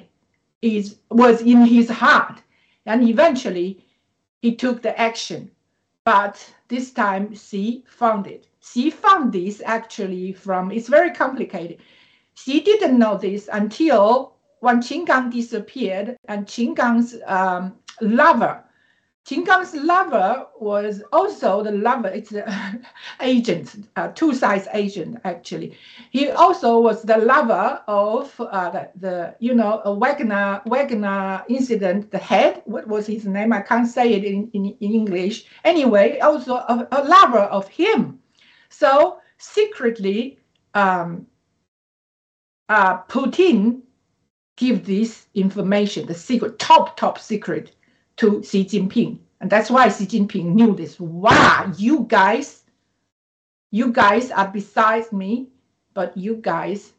is 0.61 0.97
was 1.11 1.43
in 1.43 1.65
his 1.65 1.89
heart. 1.91 2.41
And 2.87 3.09
eventually 3.09 3.85
he 4.41 4.55
took 4.55 4.83
the 4.83 4.99
action. 5.01 5.51
But 6.05 6.53
this 6.69 6.91
time 6.91 7.35
Xi 7.35 7.85
found 7.87 8.27
it. 8.27 8.49
Xi 8.61 8.91
found 8.91 9.33
this 9.33 9.63
actually 9.65 10.33
from, 10.33 10.73
it's 10.73 10.89
very 10.89 11.13
complicated. 11.13 11.79
Xi 12.35 12.61
didn't 12.61 12.99
know 12.99 13.17
this 13.17 13.49
until 13.53 14.35
when 14.61 14.81
Qin 14.81 15.07
Gang 15.07 15.31
disappeared 15.31 16.17
and 16.27 16.47
Qin 16.47 16.75
Gang's 16.75 17.17
um, 17.27 17.75
lover, 18.01 18.65
Qin 19.25 19.47
Gang's 19.47 19.73
lover 19.75 20.47
was 20.59 21.01
also 21.13 21.63
the 21.63 21.71
lover. 21.71 22.09
It's 22.09 22.33
an 22.33 22.85
agent, 23.21 23.89
uh, 23.95 24.09
two 24.09 24.35
sides 24.35 24.67
agent 24.73 25.21
actually. 25.25 25.79
He 26.11 26.29
also 26.31 26.81
was 26.81 27.03
the 27.03 27.19
lover 27.19 27.81
of 27.87 28.35
uh, 28.41 28.71
the, 28.71 28.91
the, 28.97 29.37
you 29.39 29.55
know 29.55 29.81
Wagner 30.01 30.61
Wagner 30.67 31.45
incident. 31.49 32.11
The 32.11 32.19
head, 32.19 32.63
what 32.65 32.89
was 32.89 33.07
his 33.07 33.25
name? 33.25 33.53
I 33.53 33.61
can't 33.61 33.87
say 33.87 34.13
it 34.13 34.25
in, 34.25 34.51
in, 34.55 34.77
in 34.81 34.93
English. 34.93 35.45
Anyway, 35.65 36.19
also 36.19 36.57
a, 36.57 36.89
a 36.91 37.05
lover 37.05 37.47
of 37.47 37.69
him. 37.69 38.19
So 38.71 39.19
secretly, 39.39 40.41
um, 40.75 41.27
uh, 42.73 43.03
Putin 43.03 43.83
give 44.57 44.87
this 44.87 45.27
information, 45.35 46.07
the 46.07 46.15
secret, 46.15 46.59
top, 46.59 46.97
top 46.97 47.19
secret 47.19 47.73
to 48.17 48.43
Xi 48.43 48.65
Jinping. 48.65 49.19
And 49.43 49.51
that's 49.51 49.71
why 49.71 49.91
Xi 49.91 50.07
Jinping 50.07 50.55
knew 50.55 50.75
this. 50.75 50.99
Wow, 50.99 51.71
you 51.77 52.07
guys, 52.09 52.65
you 53.73 53.93
guys 53.93 54.31
are 54.31 54.49
besides 54.49 55.13
me, 55.13 55.49
but 55.93 56.17
you 56.17 56.37
guys 56.37 56.93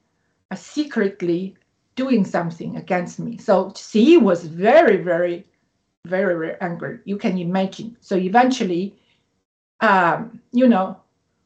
are 0.51 0.58
secretly 0.58 1.56
doing 1.96 2.24
something 2.24 2.77
against 2.77 3.18
me. 3.20 3.39
So 3.39 3.74
Xi 3.75 4.18
was 4.18 4.46
very, 4.46 4.98
very, 4.98 5.44
very, 6.06 6.36
very 6.36 6.56
angry. 6.62 7.00
You 7.06 7.18
can 7.18 7.39
imagine. 7.39 7.98
So 8.00 8.15
eventually, 8.15 8.96
um, 9.80 10.39
you 10.51 10.68
know, 10.68 11.00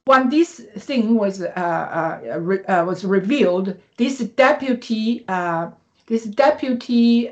when 0.08 0.30
this 0.30 0.62
thing 0.78 1.16
was 1.16 1.42
uh, 1.42 1.46
uh, 1.46 2.40
re- 2.40 2.64
uh, 2.66 2.86
was 2.86 3.04
revealed, 3.04 3.78
this 3.98 4.20
deputy 4.20 5.26
this 6.08 6.24
deputy 6.24 7.30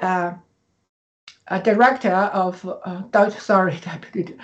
director 1.63 2.12
of, 2.12 2.60
sorry, 3.39 3.79
deputy, 3.79 4.36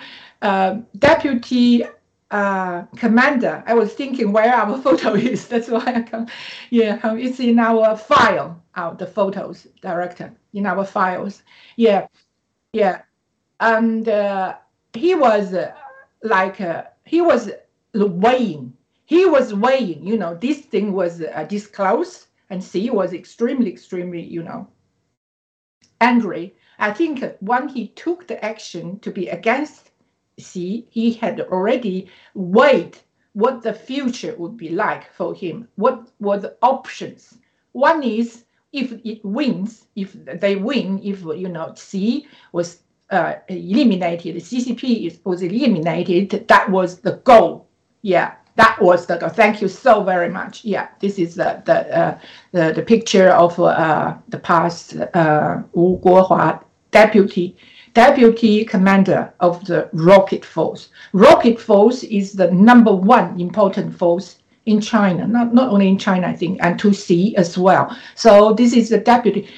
deputy 0.97 1.83
uh, 2.31 2.83
commander. 2.95 3.61
I 3.67 3.73
was 3.73 3.93
thinking 3.93 4.31
where 4.31 4.55
our 4.55 4.81
photo 4.85 5.13
is. 5.15 5.47
That's 5.49 5.67
why 5.67 5.83
I 5.85 6.01
come. 6.01 6.27
Yeah, 6.69 6.99
it's 7.15 7.41
in 7.41 7.59
our 7.59 7.97
file. 7.97 8.57
Out 8.77 8.97
the 8.97 9.07
photos 9.07 9.67
director 9.81 10.31
in 10.53 10.65
our 10.65 10.85
files. 10.85 11.43
Yeah, 11.75 12.07
yeah, 12.71 13.01
and 13.59 14.07
uh, 14.07 14.55
he 14.93 15.13
was 15.13 15.53
uh, 15.53 15.73
like 16.23 16.61
he 17.03 17.19
was 17.19 17.49
weighing. 17.93 18.73
He 19.05 19.25
was 19.25 19.53
weighing. 19.53 20.05
You 20.05 20.17
know, 20.17 20.35
this 20.35 20.59
thing 20.61 20.93
was 20.93 21.21
uh, 21.21 21.45
disclosed 21.49 22.27
and 22.49 22.63
Xi 22.63 22.89
was 22.89 23.13
extremely, 23.13 23.71
extremely, 23.71 24.21
you 24.21 24.43
know, 24.43 24.67
angry. 25.99 26.55
I 26.79 26.91
think 26.91 27.23
when 27.39 27.69
he 27.69 27.87
took 27.87 28.27
the 28.27 28.43
action 28.43 28.99
to 28.99 29.11
be 29.11 29.27
against 29.27 29.91
Xi, 30.37 30.87
he 30.89 31.13
had 31.13 31.39
already 31.39 32.09
weighed 32.33 32.97
what 33.33 33.61
the 33.61 33.73
future 33.73 34.35
would 34.37 34.57
be 34.57 34.69
like 34.69 35.13
for 35.13 35.33
him. 35.33 35.67
What 35.75 36.09
were 36.19 36.39
the 36.39 36.57
options? 36.61 37.37
One 37.71 38.03
is 38.03 38.43
if 38.73 38.91
it 39.05 39.23
wins, 39.23 39.87
if 39.95 40.13
they 40.25 40.55
win, 40.55 40.99
if 41.03 41.21
you 41.21 41.49
know 41.49 41.73
Xi 41.75 42.27
was 42.51 42.83
uh, 43.09 43.35
eliminated, 43.47 44.35
CCP 44.37 45.19
was 45.25 45.41
eliminated, 45.41 46.47
that 46.47 46.69
was 46.69 46.99
the 46.99 47.17
goal. 47.23 47.67
Yeah, 48.01 48.33
that 48.55 48.81
was 48.81 49.05
the 49.05 49.17
goal. 49.17 49.29
Thank 49.29 49.61
you 49.61 49.67
so 49.67 50.03
very 50.03 50.29
much. 50.29 50.65
Yeah, 50.65 50.87
this 50.99 51.17
is 51.19 51.35
the 51.35 51.61
the 51.65 51.97
uh, 51.97 52.19
the, 52.51 52.73
the 52.73 52.81
picture 52.81 53.29
of 53.29 53.59
uh, 53.59 54.15
the 54.29 54.39
past 54.39 54.95
uh, 55.13 55.61
Wu 55.73 55.99
Guohua 56.03 56.63
deputy 56.91 57.55
deputy 57.93 58.63
commander 58.65 59.33
of 59.39 59.65
the 59.65 59.89
rocket 59.93 60.45
force. 60.45 60.89
Rocket 61.13 61.59
force 61.59 62.03
is 62.03 62.33
the 62.33 62.51
number 62.51 62.93
one 62.93 63.39
important 63.39 63.97
force 63.97 64.37
in 64.65 64.79
China, 64.79 65.27
not, 65.27 65.53
not 65.53 65.69
only 65.69 65.87
in 65.87 65.97
China, 65.97 66.27
I 66.27 66.33
think, 66.33 66.59
and 66.61 66.79
to 66.79 66.93
see 66.93 67.35
as 67.35 67.57
well. 67.57 67.95
So 68.15 68.53
this 68.53 68.73
is 68.73 68.89
the 68.89 68.99
deputy. 68.99 69.49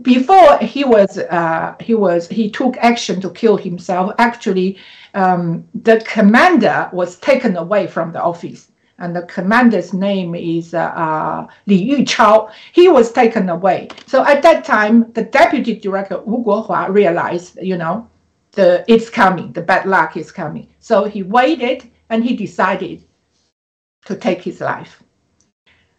Before 0.00 0.56
he 0.58 0.82
was, 0.82 1.18
uh, 1.18 1.74
he 1.78 1.94
was, 1.94 2.26
he 2.28 2.50
took 2.50 2.76
action 2.78 3.20
to 3.20 3.30
kill 3.30 3.58
himself. 3.58 4.12
Actually, 4.18 4.78
um, 5.12 5.68
the 5.74 6.00
commander 6.06 6.88
was 6.92 7.18
taken 7.18 7.56
away 7.58 7.86
from 7.86 8.10
the 8.10 8.22
office, 8.22 8.72
and 8.98 9.14
the 9.14 9.22
commander's 9.22 9.92
name 9.92 10.34
is 10.34 10.72
uh, 10.72 10.78
uh, 10.78 11.46
Li 11.66 11.90
Yuchao. 11.90 12.50
He 12.72 12.88
was 12.88 13.12
taken 13.12 13.50
away. 13.50 13.88
So 14.06 14.24
at 14.24 14.40
that 14.42 14.64
time, 14.64 15.12
the 15.12 15.24
deputy 15.24 15.74
director 15.74 16.18
Wu 16.20 16.42
Guohua 16.42 16.88
realized, 16.88 17.58
you 17.60 17.76
know, 17.76 18.08
the 18.52 18.84
it's 18.88 19.10
coming, 19.10 19.52
the 19.52 19.60
bad 19.60 19.84
luck 19.84 20.16
is 20.16 20.32
coming. 20.32 20.68
So 20.78 21.04
he 21.04 21.22
waited 21.22 21.90
and 22.08 22.24
he 22.24 22.34
decided 22.36 23.04
to 24.06 24.16
take 24.16 24.42
his 24.42 24.60
life. 24.60 25.02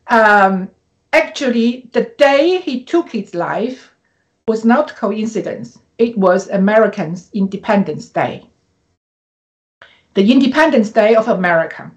Um, 0.08 0.70
actually, 1.16 1.90
the 1.94 2.04
day 2.18 2.60
he 2.60 2.84
took 2.84 3.12
his 3.12 3.34
life 3.34 3.94
was 4.48 4.66
not 4.66 4.96
coincidence. 4.96 5.80
It 5.98 6.18
was 6.18 6.50
Americans' 6.50 7.30
Independence 7.34 8.10
Day. 8.10 8.50
The 10.14 10.32
Independence 10.32 10.92
Day 10.92 11.16
of 11.16 11.28
America. 11.28 11.92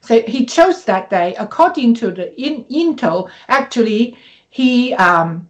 So 0.00 0.22
he 0.22 0.46
chose 0.46 0.84
that 0.84 1.10
day 1.10 1.34
according 1.36 1.94
to 1.94 2.10
the 2.10 2.26
in, 2.40 2.64
Intel. 2.66 3.28
Actually, 3.48 4.16
he 4.50 4.94
um, 4.94 5.48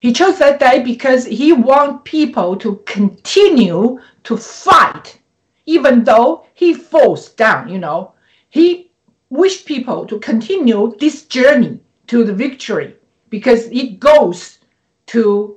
he 0.00 0.12
chose 0.12 0.38
that 0.38 0.60
day 0.60 0.82
because 0.82 1.24
he 1.24 1.52
want 1.52 2.04
people 2.04 2.56
to 2.56 2.76
continue 2.86 4.00
to 4.24 4.36
fight, 4.36 5.18
even 5.66 6.04
though 6.04 6.46
he 6.54 6.74
falls 6.74 7.30
down. 7.30 7.68
You 7.68 7.78
know, 7.78 8.12
he 8.50 8.91
wished 9.32 9.64
people 9.64 10.04
to 10.04 10.18
continue 10.18 10.94
this 11.00 11.24
journey 11.24 11.80
to 12.06 12.22
the 12.22 12.34
victory 12.34 12.94
because 13.30 13.66
it 13.68 13.98
goes 13.98 14.58
to, 15.06 15.56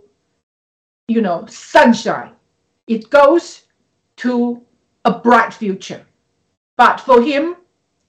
you 1.10 1.22
know, 1.22 1.46
sunshine. 1.48 2.32
It 2.88 3.10
goes 3.10 3.64
to 4.18 4.62
a 5.04 5.20
bright 5.20 5.54
future. 5.54 6.06
But 6.78 7.02
for 7.02 7.22
him, 7.22 7.58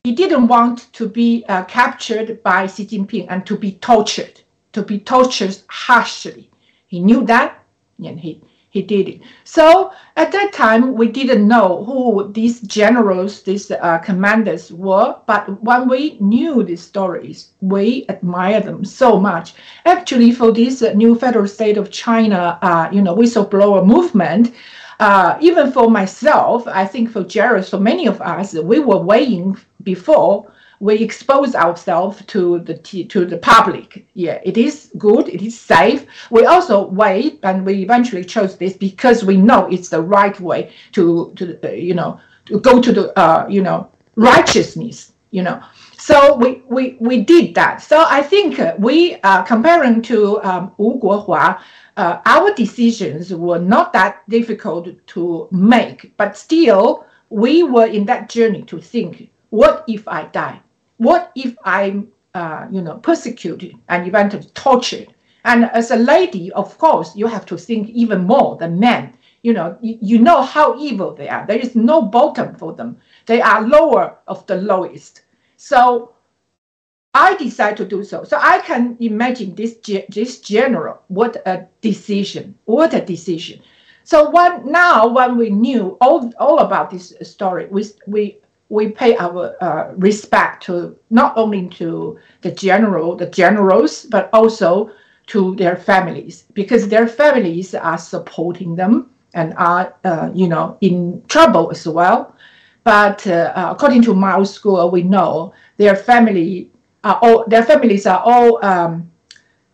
he 0.05 0.13
didn't 0.15 0.47
want 0.47 0.93
to 0.93 1.09
be 1.09 1.45
uh, 1.49 1.65
captured 1.65 2.45
by 2.45 2.69
Xi 2.69 2.87
Jinping 2.87 3.27
and 3.29 3.45
to 3.45 3.59
be 3.59 3.73
tortured, 3.73 4.41
to 4.73 4.83
be 4.83 5.01
tortured 5.01 5.59
harshly. 5.69 6.49
He 6.87 7.01
knew 7.01 7.27
that, 7.27 7.61
and 7.99 8.21
he 8.21 8.41
he 8.77 8.83
did 8.83 9.09
it. 9.09 9.21
So 9.45 9.93
at 10.17 10.31
that 10.33 10.53
time, 10.53 10.95
we 10.95 11.09
didn't 11.09 11.49
know 11.49 11.85
who 11.85 12.31
these 12.33 12.61
generals, 12.61 13.43
these 13.43 13.71
uh, 13.71 13.99
commanders 13.99 14.71
were. 14.71 15.17
But 15.27 15.43
when 15.63 15.89
we 15.89 16.19
knew 16.21 16.63
these 16.63 16.83
stories, 16.83 17.39
we 17.61 18.05
admired 18.09 18.65
them 18.65 18.85
so 18.85 19.19
much. 19.19 19.55
Actually, 19.85 20.31
for 20.33 20.53
this 20.53 20.83
new 20.95 21.15
federal 21.15 21.49
state 21.49 21.79
of 21.79 21.91
China, 21.91 22.59
uh, 22.63 22.89
you 22.93 23.03
know, 23.03 23.17
whistleblower 23.17 23.85
movement, 23.85 24.55
uh, 25.01 25.37
even 25.41 25.73
for 25.73 25.91
myself, 25.91 26.67
I 26.67 26.85
think 26.87 27.11
for 27.11 27.25
Jared, 27.25 27.67
for 27.67 27.81
many 27.81 28.07
of 28.07 28.21
us, 28.21 28.55
we 28.55 28.79
were 28.79 29.03
waiting 29.15 29.57
before 29.83 30.51
we 30.81 30.97
expose 30.97 31.55
ourselves 31.55 32.23
to 32.27 32.59
the 32.61 32.75
to 32.75 33.25
the 33.25 33.39
public. 33.39 34.07
Yeah, 34.15 34.41
it 34.45 34.57
is 34.57 34.91
good. 34.99 35.29
It 35.29 35.43
is 35.43 35.59
safe. 35.59 36.07
We 36.31 36.45
also 36.45 36.87
wait, 36.89 37.41
and 37.43 37.65
we 37.65 37.83
eventually 37.83 38.25
chose 38.25 38.57
this 38.57 38.77
because 38.77 39.25
we 39.25 39.37
know 39.37 39.67
it's 39.67 39.89
the 39.89 40.03
right 40.03 40.39
way 40.41 40.73
to 40.93 41.33
to 41.37 41.59
uh, 41.65 41.73
you 41.73 41.95
know 41.95 42.21
to 42.47 42.61
go 42.61 42.81
to 42.81 42.93
the 42.93 43.19
uh, 43.19 43.47
you 43.49 43.63
know 43.63 43.91
righteousness. 44.17 45.13
You 45.31 45.43
know, 45.43 45.63
so 45.99 46.37
we 46.37 46.63
we 46.69 46.97
we 47.01 47.23
did 47.23 47.55
that. 47.55 47.83
So 47.83 48.05
I 48.09 48.23
think 48.23 48.61
we 48.79 49.17
uh, 49.23 49.43
comparing 49.43 50.03
to 50.03 50.43
um, 50.43 50.73
Wu 50.79 51.01
Guohua. 51.01 51.61
Uh, 51.97 52.21
our 52.27 52.53
decisions 52.53 53.33
were 53.33 53.59
not 53.59 53.91
that 53.95 54.29
difficult 54.29 54.89
to 55.07 55.49
make, 55.51 56.15
but 56.19 56.37
still 56.37 57.07
we 57.31 57.63
were 57.63 57.87
in 57.87 58.05
that 58.05 58.29
journey 58.29 58.63
to 58.63 58.81
think, 58.81 59.31
what 59.51 59.85
if 59.89 60.07
I 60.07 60.25
die? 60.25 60.61
What 60.99 61.33
if 61.35 61.57
I'm, 61.65 62.09
uh, 62.35 62.67
you 62.71 62.81
know, 62.83 62.97
persecuted 62.99 63.75
and 63.89 64.07
eventually 64.07 64.49
tortured? 64.55 65.15
And 65.45 65.67
as 65.67 65.91
a 65.91 65.97
lady, 65.97 66.51
of 66.53 66.77
course, 66.79 67.15
you 67.15 67.27
have 67.27 67.47
to 67.47 67.57
think 67.57 67.89
even 67.91 68.25
more 68.25 68.57
than 68.57 68.81
men. 68.81 69.17
You 69.43 69.53
know, 69.53 69.79
you, 69.81 69.99
you 70.01 70.19
know 70.19 70.43
how 70.43 70.77
evil 70.79 71.15
they 71.15 71.29
are. 71.29 71.47
There 71.47 71.59
is 71.59 71.77
no 71.77 72.03
bottom 72.03 72.57
for 72.57 72.73
them. 72.73 72.99
They 73.27 73.41
are 73.41 73.67
lower 73.67 74.19
of 74.27 74.45
the 74.47 74.57
lowest. 74.57 75.23
So 75.57 76.15
I 77.15 77.35
decide 77.37 77.77
to 77.79 77.85
do 77.85 78.05
so. 78.05 78.25
So 78.25 78.39
I 78.41 78.59
can 78.59 78.97
imagine 79.01 79.55
this 79.55 79.79
this 80.09 80.41
general. 80.41 81.01
What 81.09 81.37
a 81.47 81.67
decision! 81.81 82.59
What 82.65 82.93
a 82.93 83.01
decision! 83.01 83.63
So 84.05 84.31
when 84.31 84.71
now 84.71 85.09
when 85.09 85.39
we 85.39 85.49
knew 85.49 85.97
all 86.01 86.31
all 86.39 86.59
about 86.59 86.91
this 86.91 87.15
story, 87.23 87.69
we 87.71 87.85
we 88.07 88.39
we 88.69 88.89
pay 88.89 89.17
our 89.17 89.57
uh, 89.63 89.93
respect 89.97 90.65
to 90.65 90.97
not 91.11 91.37
only 91.37 91.69
to 91.69 92.19
the 92.43 92.51
general, 92.51 93.17
the 93.17 93.27
generals, 93.27 94.05
but 94.05 94.29
also 94.33 94.91
to 95.27 95.55
their 95.57 95.77
families 95.77 96.45
because 96.55 96.89
their 96.89 97.07
families 97.07 97.75
are 97.75 97.99
supporting 97.99 98.75
them 98.75 99.11
and 99.35 99.55
are, 99.57 99.95
uh, 100.05 100.31
you 100.35 100.49
know, 100.49 100.77
in 100.81 101.23
trouble 101.29 101.71
as 101.71 101.87
well. 101.87 102.35
But 102.85 103.27
uh, 103.27 103.53
according 103.73 104.03
to 104.03 104.15
Miles 104.15 104.61
Guo, 104.61 104.91
we 104.91 105.03
know 105.03 105.53
their 105.77 105.97
family 105.97 106.71
are 107.05 107.19
all 107.23 107.45
their 107.47 107.65
families 107.65 108.07
are 108.07 108.21
all 108.25 108.65
um, 108.65 109.11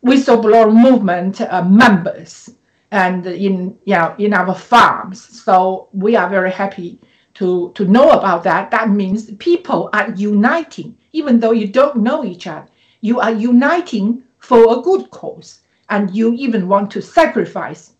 whistleblower 0.05 0.75
movement 0.75 1.41
uh, 1.41 1.63
members 1.63 2.51
and 2.91 3.27
in 3.27 3.77
you 3.85 3.95
know 3.95 4.15
in 4.19 4.35
our 4.35 4.55
farms. 4.55 5.21
So 5.43 5.89
we 5.93 6.17
are 6.17 6.29
very 6.29 6.51
happy 6.51 6.99
to, 7.35 7.73
to 7.75 7.85
know 7.87 8.11
about 8.11 8.45
that, 8.45 8.71
that 8.71 8.91
means 8.91 9.31
people 9.37 9.89
are 9.93 10.11
uniting, 10.13 10.97
even 11.13 11.41
though 11.41 11.53
you 11.53 11.67
don't 11.67 11.97
know 11.97 12.25
each 12.25 12.47
other. 12.47 12.69
You 13.01 13.21
are 13.21 13.33
uniting 13.33 14.23
for 14.39 14.79
a 14.79 14.83
good 14.83 15.11
cause, 15.11 15.61
and 15.89 16.15
you 16.15 16.33
even 16.35 16.69
want 16.69 16.91
to 16.93 17.03
sacrifice 17.03 17.95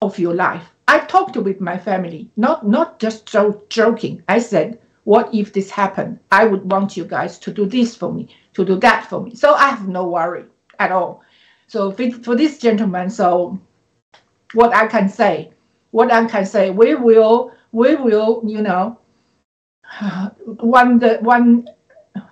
of 0.00 0.18
your 0.18 0.34
life. 0.34 0.68
I 0.86 1.00
talked 1.00 1.36
with 1.36 1.60
my 1.60 1.76
family, 1.76 2.30
not 2.36 2.66
not 2.66 2.98
just 2.98 3.26
jo- 3.26 3.62
joking. 3.68 4.22
I 4.28 4.38
said, 4.38 4.78
"What 5.04 5.34
if 5.34 5.52
this 5.52 5.70
happened? 5.70 6.18
I 6.30 6.44
would 6.46 6.70
want 6.70 6.96
you 6.96 7.04
guys 7.04 7.38
to 7.40 7.52
do 7.52 7.66
this 7.66 7.94
for 7.94 8.12
me, 8.12 8.28
to 8.54 8.64
do 8.64 8.76
that 8.80 9.06
for 9.06 9.20
me." 9.20 9.34
So 9.34 9.54
I 9.54 9.68
have 9.70 9.88
no 9.88 10.06
worry 10.06 10.44
at 10.78 10.92
all. 10.92 11.22
So 11.66 11.90
for 11.90 12.34
this 12.36 12.58
gentleman, 12.58 13.10
so 13.10 13.58
what 14.54 14.74
I 14.74 14.86
can 14.86 15.08
say, 15.08 15.50
what 15.90 16.12
I 16.12 16.24
can 16.26 16.46
say, 16.46 16.70
we 16.70 16.94
will 16.94 17.52
we 17.72 17.96
will, 17.96 18.42
you 18.44 18.62
know, 18.62 18.98
one, 20.44 20.98
the 20.98 21.18
when, 21.20 21.68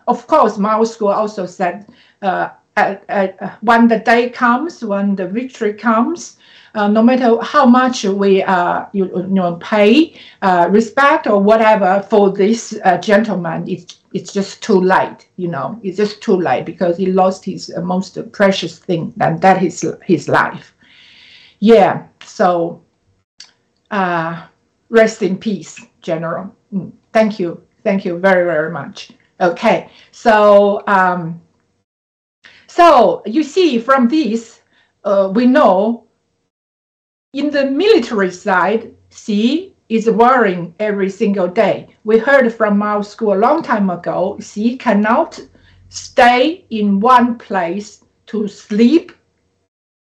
of 0.08 0.26
course, 0.26 0.58
Miles 0.58 0.96
Guo 0.96 1.14
also 1.14 1.46
said, 1.46 1.86
uh, 2.22 2.50
at, 2.76 3.04
at, 3.08 3.58
when 3.62 3.88
the 3.88 3.98
day 3.98 4.28
comes, 4.28 4.84
when 4.84 5.16
the 5.16 5.26
victory 5.26 5.72
comes, 5.72 6.36
uh, 6.74 6.86
no 6.86 7.02
matter 7.02 7.40
how 7.42 7.64
much 7.64 8.04
we 8.04 8.42
uh, 8.42 8.84
you, 8.92 9.06
you 9.06 9.26
know 9.28 9.56
pay 9.56 10.14
uh, 10.42 10.68
respect 10.70 11.26
or 11.26 11.42
whatever 11.42 12.04
for 12.10 12.30
this 12.30 12.78
uh, 12.84 12.98
gentleman, 12.98 13.66
it's 13.66 14.00
it's 14.12 14.32
just 14.32 14.62
too 14.62 14.78
late. 14.78 15.26
You 15.36 15.48
know, 15.48 15.80
it's 15.82 15.96
just 15.96 16.20
too 16.20 16.36
late 16.36 16.66
because 16.66 16.98
he 16.98 17.06
lost 17.06 17.44
his 17.46 17.72
uh, 17.74 17.80
most 17.80 18.18
precious 18.32 18.78
thing, 18.78 19.14
and 19.20 19.40
that 19.40 19.62
is 19.62 19.84
his 20.04 20.28
life. 20.28 20.74
Yeah. 21.60 22.06
So. 22.24 22.82
Uh, 23.90 24.46
rest 24.88 25.22
in 25.22 25.36
peace, 25.38 25.80
General. 26.00 26.54
Mm, 26.72 26.92
thank 27.12 27.38
you. 27.38 27.62
Thank 27.82 28.04
you 28.04 28.18
very, 28.18 28.44
very 28.44 28.70
much. 28.70 29.12
Okay, 29.40 29.90
so 30.12 30.82
um, 30.86 31.40
so 32.66 33.22
you 33.26 33.42
see 33.42 33.78
from 33.78 34.08
this, 34.08 34.60
uh, 35.04 35.30
we 35.34 35.46
know 35.46 36.04
in 37.32 37.50
the 37.50 37.70
military 37.70 38.30
side, 38.30 38.94
Xi 39.10 39.74
is 39.88 40.10
worrying 40.10 40.74
every 40.80 41.08
single 41.08 41.48
day. 41.48 41.88
We 42.04 42.18
heard 42.18 42.52
from 42.52 42.78
Miles 42.78 43.14
Guo 43.14 43.34
a 43.34 43.38
long 43.38 43.62
time 43.62 43.88
ago, 43.90 44.38
Xi 44.40 44.76
cannot 44.76 45.40
stay 45.88 46.64
in 46.70 47.00
one 47.00 47.38
place 47.38 48.04
to 48.26 48.48
sleep, 48.48 49.12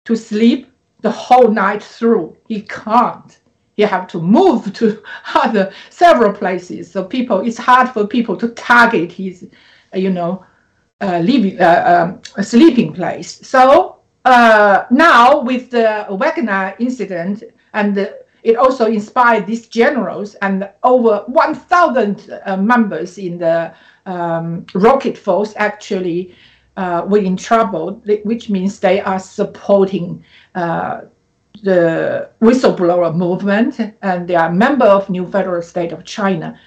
to 0.05 0.15
sleep 0.15 0.71
the 1.01 1.11
whole 1.11 1.49
night 1.49 1.83
through. 1.83 2.37
He 2.47 2.61
can't. 2.61 3.39
He 3.75 3.83
have 3.83 4.07
to 4.07 4.21
move 4.21 4.73
to 4.73 5.01
other 5.35 5.71
several 5.89 6.33
places. 6.33 6.91
So 6.91 7.03
people, 7.03 7.39
it's 7.41 7.57
hard 7.57 7.89
for 7.89 8.05
people 8.05 8.35
to 8.37 8.49
target 8.49 9.11
his, 9.11 9.49
you 9.93 10.09
know, 10.09 10.45
uh, 11.01 11.19
living 11.19 11.59
uh, 11.59 12.19
um, 12.37 12.43
sleeping 12.43 12.93
place. 12.93 13.45
So 13.47 13.97
uh, 14.25 14.85
now 14.91 15.41
with 15.41 15.71
the 15.71 16.05
Wagner 16.11 16.75
incident, 16.79 17.43
and 17.73 18.13
it 18.43 18.55
also 18.55 18.85
inspired 18.85 19.45
these 19.45 19.67
generals 19.67 20.35
and 20.35 20.69
over 20.83 21.23
1,000 21.27 22.39
uh, 22.45 22.57
members 22.57 23.17
in 23.17 23.37
the 23.37 23.73
um, 24.05 24.65
rocket 24.73 25.17
force 25.17 25.53
actually 25.57 26.35
uh, 26.77 27.05
were 27.07 27.19
in 27.19 27.37
trouble, 27.37 28.01
which 28.23 28.49
means 28.49 28.79
they 28.79 28.99
are 29.01 29.19
supporting 29.19 30.23
uh, 30.55 31.01
the 31.63 32.29
whistleblower 32.41 33.15
movement 33.15 33.79
and 34.01 34.27
they 34.27 34.35
are 34.35 34.51
member 34.51 34.85
of 34.85 35.09
New 35.09 35.29
Federal 35.29 35.61
State 35.61 35.91
of 35.91 36.05
China. 36.05 36.59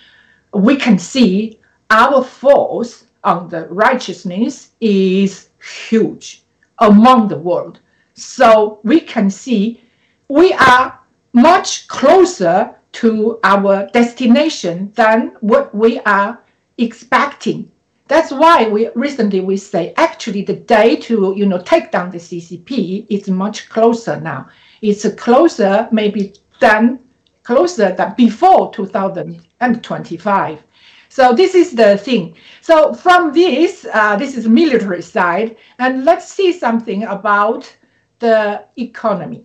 We 0.53 0.77
can 0.77 0.99
see 0.99 1.59
our 1.91 2.23
force 2.23 3.07
on 3.25 3.49
the 3.49 3.67
righteousness 3.69 4.71
is 4.81 5.49
huge 5.89 6.43
among 6.79 7.29
the 7.29 7.39
world. 7.39 7.81
So 8.15 8.81
we 8.83 9.01
can 9.01 9.31
see 9.31 9.83
we 10.29 10.53
are 10.55 10.99
much 11.33 11.89
closer 11.89 12.75
to 12.93 13.41
our 13.43 13.89
destination 13.93 14.93
than 14.95 15.33
what 15.41 15.75
we 15.75 15.99
are 16.01 16.41
expecting. 16.79 17.71
That's 18.07 18.31
why 18.31 18.69
we 18.69 18.89
recently 18.95 19.41
we 19.41 19.57
say 19.57 19.95
actually 19.97 20.43
the 20.43 20.55
day 20.55 20.97
to 20.97 21.35
you 21.37 21.47
know 21.47 21.61
take 21.63 21.91
down 21.91 22.11
the 22.11 22.19
CCP 22.19 23.07
is 23.09 23.29
much 23.29 23.69
closer 23.69 24.21
now. 24.21 24.49
It's 24.85 25.09
closer 25.15 25.89
maybe 25.91 26.35
than 26.61 27.01
closer 27.43 27.93
than 27.93 28.15
before 28.19 28.71
2025. 28.73 30.63
So 31.09 31.33
this 31.33 31.55
is 31.55 31.73
the 31.73 31.97
thing. 31.97 32.37
So 32.61 32.93
from 32.93 33.33
this, 33.33 33.87
uh, 33.93 34.17
this 34.17 34.37
is 34.37 34.47
military 34.47 35.01
side, 35.01 35.57
and 35.79 36.05
let's 36.05 36.29
see 36.31 36.53
something 36.53 37.05
about 37.05 37.75
the 38.19 38.67
economy. 38.77 39.45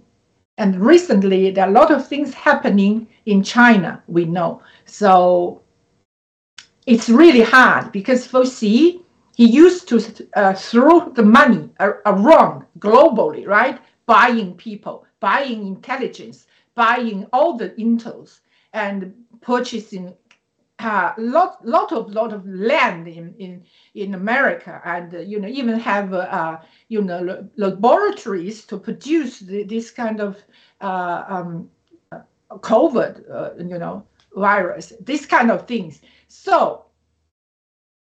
And 0.58 0.76
recently, 0.82 1.52
there 1.52 1.66
are 1.66 1.70
a 1.70 1.74
lot 1.74 1.92
of 1.92 2.06
things 2.06 2.34
happening 2.34 3.08
in 3.26 3.42
China. 3.42 4.04
We 4.08 4.26
know. 4.26 4.62
So 4.86 5.62
it's 6.86 7.08
really 7.10 7.44
hard 7.44 7.94
because 7.94 8.28
for 8.28 8.46
Xi, 8.46 9.02
he 9.36 9.46
used 9.46 9.88
to 9.88 10.28
uh, 10.36 10.54
throw 10.54 11.12
the 11.12 11.24
money 11.24 11.70
around 11.80 12.66
globally, 12.80 13.48
right? 13.48 13.80
Buying 14.06 14.56
people, 14.56 15.06
buying 15.20 15.68
intelligence, 15.68 16.48
buying 16.76 17.28
all 17.34 17.58
the 17.58 17.70
intels, 17.72 18.40
and 18.74 19.14
purchasing 19.42 20.16
uh, 20.80 21.14
lot 21.18 21.66
lot 21.66 21.92
of 21.92 22.10
lot 22.10 22.32
of 22.32 22.48
land 22.48 23.08
in 23.08 23.34
in 23.38 23.64
in 23.96 24.14
America, 24.14 24.82
and 24.86 25.14
uh, 25.14 25.20
you 25.20 25.40
know 25.40 25.48
even 25.48 25.78
have 25.78 26.14
uh, 26.14 26.58
you 26.88 27.02
know 27.02 27.48
laboratories 27.58 28.66
to 28.66 28.78
produce 28.78 29.40
the, 29.40 29.64
this 29.64 29.92
kind 29.92 30.22
of 30.22 30.38
uh, 30.82 31.24
um, 31.28 31.70
COVID, 32.50 33.30
uh, 33.30 33.52
you 33.58 33.78
know, 33.78 34.06
virus, 34.36 34.94
this 35.00 35.26
kind 35.26 35.52
of 35.52 35.68
things. 35.68 36.02
So 36.28 36.86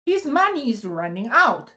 his 0.07 0.25
money 0.25 0.71
is 0.71 0.85
running 0.85 1.29
out. 1.29 1.73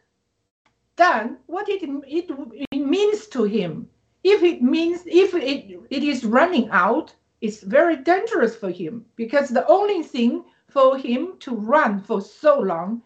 Then 0.95 1.37
what 1.45 1.69
it 1.69 1.83
it, 1.83 2.31
it 2.71 2.79
means 2.79 3.27
to 3.27 3.43
him? 3.43 3.89
If 4.27 4.43
it 4.43 4.61
means 4.61 5.03
if 5.05 5.33
it, 5.33 5.79
it 5.89 6.03
is 6.03 6.25
running 6.25 6.69
out, 6.69 7.15
it's 7.39 7.61
very 7.61 7.95
dangerous 7.95 8.57
for 8.57 8.69
him 8.69 9.05
because 9.15 9.47
the 9.47 9.65
only 9.67 10.03
thing 10.03 10.43
for 10.67 10.97
him 10.97 11.37
to 11.39 11.55
run 11.55 12.01
for 12.01 12.19
so 12.21 12.59
long 12.59 13.01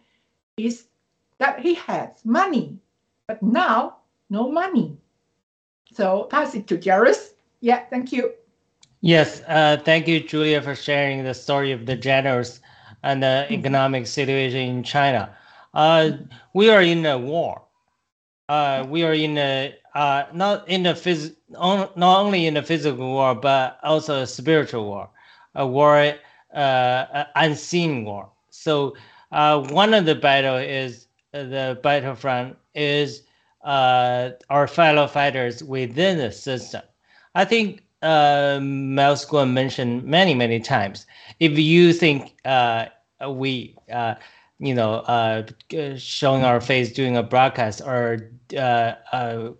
is 0.56 0.86
that 1.38 1.60
he 1.60 1.74
has 1.74 2.24
money, 2.24 2.76
but 3.28 3.40
now 3.40 3.98
no 4.30 4.50
money. 4.50 4.96
So 5.92 6.24
pass 6.24 6.56
it 6.56 6.66
to 6.68 6.80
Jairus. 6.82 7.34
Yeah, 7.60 7.84
thank 7.88 8.10
you. 8.10 8.32
Yes, 9.00 9.42
uh, 9.46 9.76
thank 9.84 10.08
you, 10.08 10.18
Julia, 10.20 10.60
for 10.60 10.74
sharing 10.74 11.22
the 11.22 11.34
story 11.34 11.70
of 11.70 11.86
the 11.86 11.94
generals 11.94 12.60
and 13.04 13.22
the 13.22 13.46
mm-hmm. 13.46 13.54
economic 13.54 14.06
situation 14.08 14.60
in 14.60 14.82
China. 14.82 15.36
Uh, 15.72 16.12
we 16.52 16.68
are 16.68 16.82
in 16.82 17.06
a 17.06 17.16
war. 17.16 17.62
Uh, 18.48 18.84
we 18.88 19.04
are 19.04 19.14
in 19.14 19.38
a 19.38 19.74
uh, 19.94 20.24
not 20.32 20.68
in 20.68 20.86
a 20.86 20.94
phys- 20.94 21.34
on, 21.56 21.88
not 21.96 22.20
only 22.20 22.46
in 22.46 22.56
a 22.56 22.62
physical 22.62 23.06
war, 23.12 23.34
but 23.34 23.78
also 23.82 24.20
a 24.22 24.26
spiritual 24.26 24.86
war, 24.86 25.10
a 25.54 25.66
war 25.66 26.14
uh, 26.54 27.24
unseen 27.36 28.04
war. 28.04 28.30
So 28.50 28.94
uh, 29.32 29.60
one 29.70 29.94
of 29.94 30.04
the 30.06 30.14
battle 30.14 30.56
is 30.56 31.06
uh, 31.34 31.44
the 31.44 31.80
battlefront 31.82 32.56
is 32.74 33.22
uh, 33.64 34.30
our 34.50 34.66
fellow 34.66 35.06
fighters 35.06 35.62
within 35.62 36.18
the 36.18 36.30
system. 36.32 36.82
I 37.34 37.44
think 37.44 37.82
uh, 38.02 38.58
Mel 38.62 39.16
mentioned 39.46 40.04
many 40.04 40.34
many 40.34 40.60
times. 40.60 41.06
If 41.40 41.58
you 41.58 41.92
think 41.92 42.34
uh, 42.44 42.86
we 43.28 43.76
you 44.58 44.74
know 44.74 44.94
uh, 44.94 45.42
showing 45.96 46.44
our 46.44 46.60
face 46.60 46.92
doing 46.92 47.16
a 47.16 47.22
broadcast 47.22 47.80
or 47.82 48.30
uh, 48.56 48.94
uh, 49.12 49.50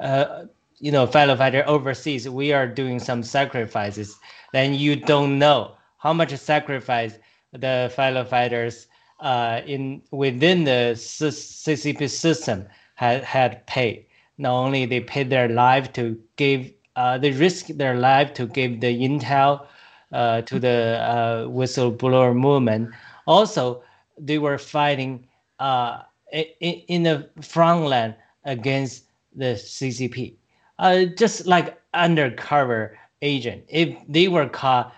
uh, 0.00 0.46
you 0.78 0.90
know 0.90 1.06
fellow 1.06 1.36
fighter 1.36 1.64
overseas, 1.66 2.28
we 2.28 2.52
are 2.52 2.66
doing 2.66 2.98
some 2.98 3.22
sacrifices. 3.22 4.18
Then 4.52 4.74
you 4.74 4.96
don't 4.96 5.38
know 5.38 5.76
how 5.98 6.12
much 6.12 6.34
sacrifice 6.36 7.18
the 7.52 7.92
fellow 7.94 8.24
fighters 8.24 8.86
uh, 9.20 9.60
in 9.66 10.02
within 10.10 10.64
the 10.64 10.94
CCP 10.94 12.08
system 12.08 12.66
had 12.94 13.22
had 13.24 13.66
paid. 13.66 14.06
Not 14.38 14.54
only 14.54 14.86
they 14.86 15.00
paid 15.00 15.28
their 15.28 15.48
life 15.48 15.92
to 15.94 16.18
give, 16.36 16.72
uh, 16.96 17.18
they 17.18 17.32
risk 17.32 17.66
their 17.66 17.96
life 17.96 18.32
to 18.34 18.46
give 18.46 18.80
the 18.80 19.02
intel 19.06 19.66
uh, 20.12 20.40
to 20.42 20.58
the 20.58 20.98
uh, 21.00 21.44
whistleblower 21.46 22.34
movement. 22.34 22.90
Also, 23.26 23.82
they 24.18 24.38
were 24.38 24.58
fighting 24.58 25.26
uh, 25.58 26.02
in, 26.32 26.74
in 26.88 27.02
the 27.02 27.28
front 27.42 27.84
line 27.84 28.14
against 28.44 29.04
the 29.34 29.54
CCP, 29.56 30.34
uh, 30.78 31.04
just 31.16 31.46
like 31.46 31.80
undercover 31.94 32.98
agent. 33.22 33.64
If 33.68 33.96
they 34.08 34.28
were 34.28 34.48
caught 34.48 34.94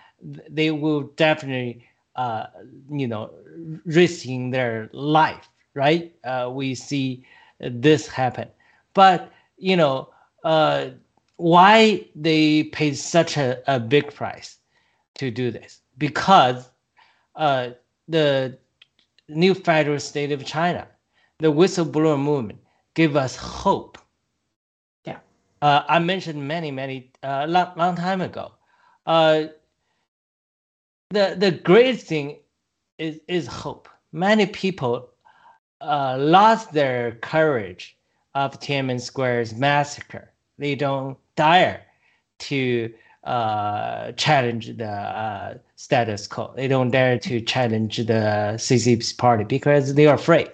they 0.49 0.71
will 0.71 1.03
definitely 1.17 1.85
uh, 2.15 2.47
you 2.91 3.09
know 3.09 3.31
risking 3.85 4.51
their 4.51 4.89
life 4.93 5.49
right? 5.75 6.15
Uh, 6.25 6.51
we 6.53 6.75
see 6.75 7.25
this 7.61 8.07
happen. 8.07 8.49
But 8.95 9.33
you 9.57 9.77
know 9.77 10.09
uh, 10.45 10.91
why 11.37 12.07
they 12.15 12.65
paid 12.65 12.97
such 12.97 13.37
a, 13.37 13.63
a 13.73 13.81
big 13.81 14.15
price 14.15 14.59
to 15.15 15.31
do 15.31 15.51
this? 15.51 15.81
Because 15.99 16.71
uh, 17.37 17.71
the 18.09 18.59
new 19.29 19.55
federal 19.55 19.99
state 19.99 20.33
of 20.33 20.45
china 20.45 20.87
the 21.39 21.51
whistleblower 21.51 22.19
movement 22.21 22.59
give 22.95 23.17
us 23.17 23.37
hope 23.37 23.97
uh, 25.63 25.83
i 25.89 25.99
mentioned 25.99 26.47
many 26.47 26.71
many 26.71 27.11
uh, 27.23 27.47
long, 27.49 27.73
long 27.77 27.97
time 27.97 28.21
ago 28.21 28.53
uh, 29.07 29.45
the 31.13 31.37
the 31.39 31.51
great 31.51 32.01
thing 32.01 32.39
is 32.99 33.21
is 33.29 33.47
hope. 33.47 33.89
Many 34.13 34.47
people 34.47 35.11
uh, 35.81 36.17
lost 36.19 36.73
their 36.73 37.13
courage 37.23 37.97
of 38.35 38.59
Tiananmen 38.61 39.01
Square's 39.01 39.55
massacre. 39.55 40.31
They 40.59 40.75
don't 40.75 41.19
dare 41.37 41.83
to 42.41 42.93
uh, 43.25 44.13
challenge 44.13 44.77
the 44.77 44.89
uh, 44.91 45.55
status 45.77 46.27
quo. 46.27 46.53
They 46.57 46.69
don't 46.69 46.91
dare 46.91 47.19
to 47.19 47.41
challenge 47.41 47.99
the 47.99 48.55
CCP 48.57 49.17
party 49.19 49.45
because 49.45 49.95
they 49.95 50.07
are 50.07 50.15
afraid. 50.15 50.51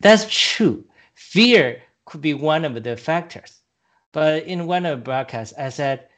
That's 0.00 0.26
true. 0.28 0.84
Fear 1.14 1.80
could 2.06 2.20
be 2.20 2.34
one 2.34 2.64
of 2.64 2.82
the 2.82 2.96
factors. 2.96 3.61
But 4.12 4.44
in 4.44 4.66
one 4.66 4.86
of 4.86 4.98
the 4.98 5.04
broadcasts, 5.04 5.54
I 5.58 5.70
said, 5.70 6.08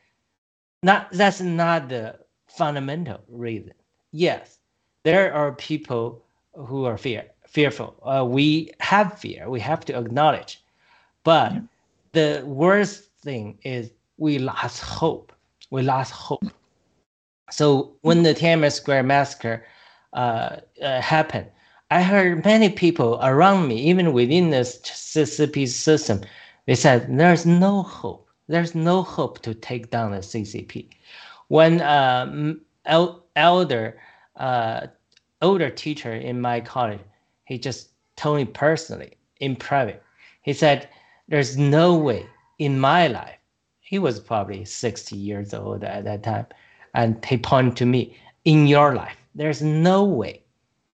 not 0.82 1.10
that's 1.12 1.40
not 1.40 1.88
the 1.88 2.18
fundamental 2.46 3.20
reason. 3.28 3.72
Yes, 4.12 4.58
there 5.04 5.32
are 5.32 5.52
people 5.52 6.22
who 6.54 6.84
are 6.84 6.98
fear 6.98 7.24
fearful. 7.48 7.94
Uh, 8.02 8.24
we 8.24 8.70
have 8.80 9.18
fear. 9.18 9.48
We 9.48 9.60
have 9.60 9.84
to 9.86 9.98
acknowledge, 9.98 10.62
but 11.22 11.52
yeah. 11.52 11.60
the 12.12 12.42
worst 12.44 13.04
thing 13.22 13.58
is 13.62 13.90
we 14.18 14.38
lost 14.38 14.82
hope. 14.82 15.32
We 15.70 15.82
lost 15.82 16.12
hope. 16.12 16.44
So 17.50 17.92
when 18.02 18.22
the 18.22 18.34
Tiananmen 18.34 18.72
Square 18.72 19.04
massacre 19.04 19.64
uh, 20.12 20.56
uh, 20.82 21.00
happened, 21.00 21.46
I 21.90 22.02
heard 22.02 22.44
many 22.44 22.70
people 22.70 23.20
around 23.22 23.68
me, 23.68 23.76
even 23.82 24.12
within 24.12 24.50
the 24.50 24.60
CCP 24.60 25.68
system, 25.68 26.22
they 26.66 26.74
said 26.74 27.06
there's 27.18 27.46
no 27.46 27.82
hope. 27.82 28.28
there's 28.48 28.74
no 28.74 29.02
hope 29.02 29.40
to 29.42 29.54
take 29.54 29.90
down 29.90 30.10
the 30.12 30.18
CCP. 30.18 30.88
When 31.48 31.80
um, 31.82 32.60
el- 32.86 33.24
elder, 33.36 33.98
uh, 34.36 34.88
older 35.42 35.70
teacher 35.70 36.12
in 36.14 36.40
my 36.40 36.60
college, 36.60 37.00
he 37.44 37.58
just 37.58 37.90
told 38.16 38.38
me 38.38 38.44
personally 38.44 39.16
in 39.40 39.56
private, 39.56 40.02
he 40.42 40.52
said, 40.52 40.88
"There's 41.28 41.56
no 41.58 41.96
way 41.96 42.26
in 42.58 42.78
my 42.80 43.08
life." 43.08 43.38
He 43.80 43.98
was 43.98 44.20
probably 44.20 44.64
60 44.64 45.16
years 45.16 45.52
old 45.54 45.84
at 45.84 46.04
that 46.04 46.22
time, 46.22 46.46
and 46.94 47.24
he 47.24 47.36
pointed 47.38 47.76
to 47.76 47.86
me, 47.86 48.16
"In 48.44 48.66
your 48.66 48.94
life, 48.94 49.16
there's 49.34 49.62
no 49.62 50.04
way 50.04 50.42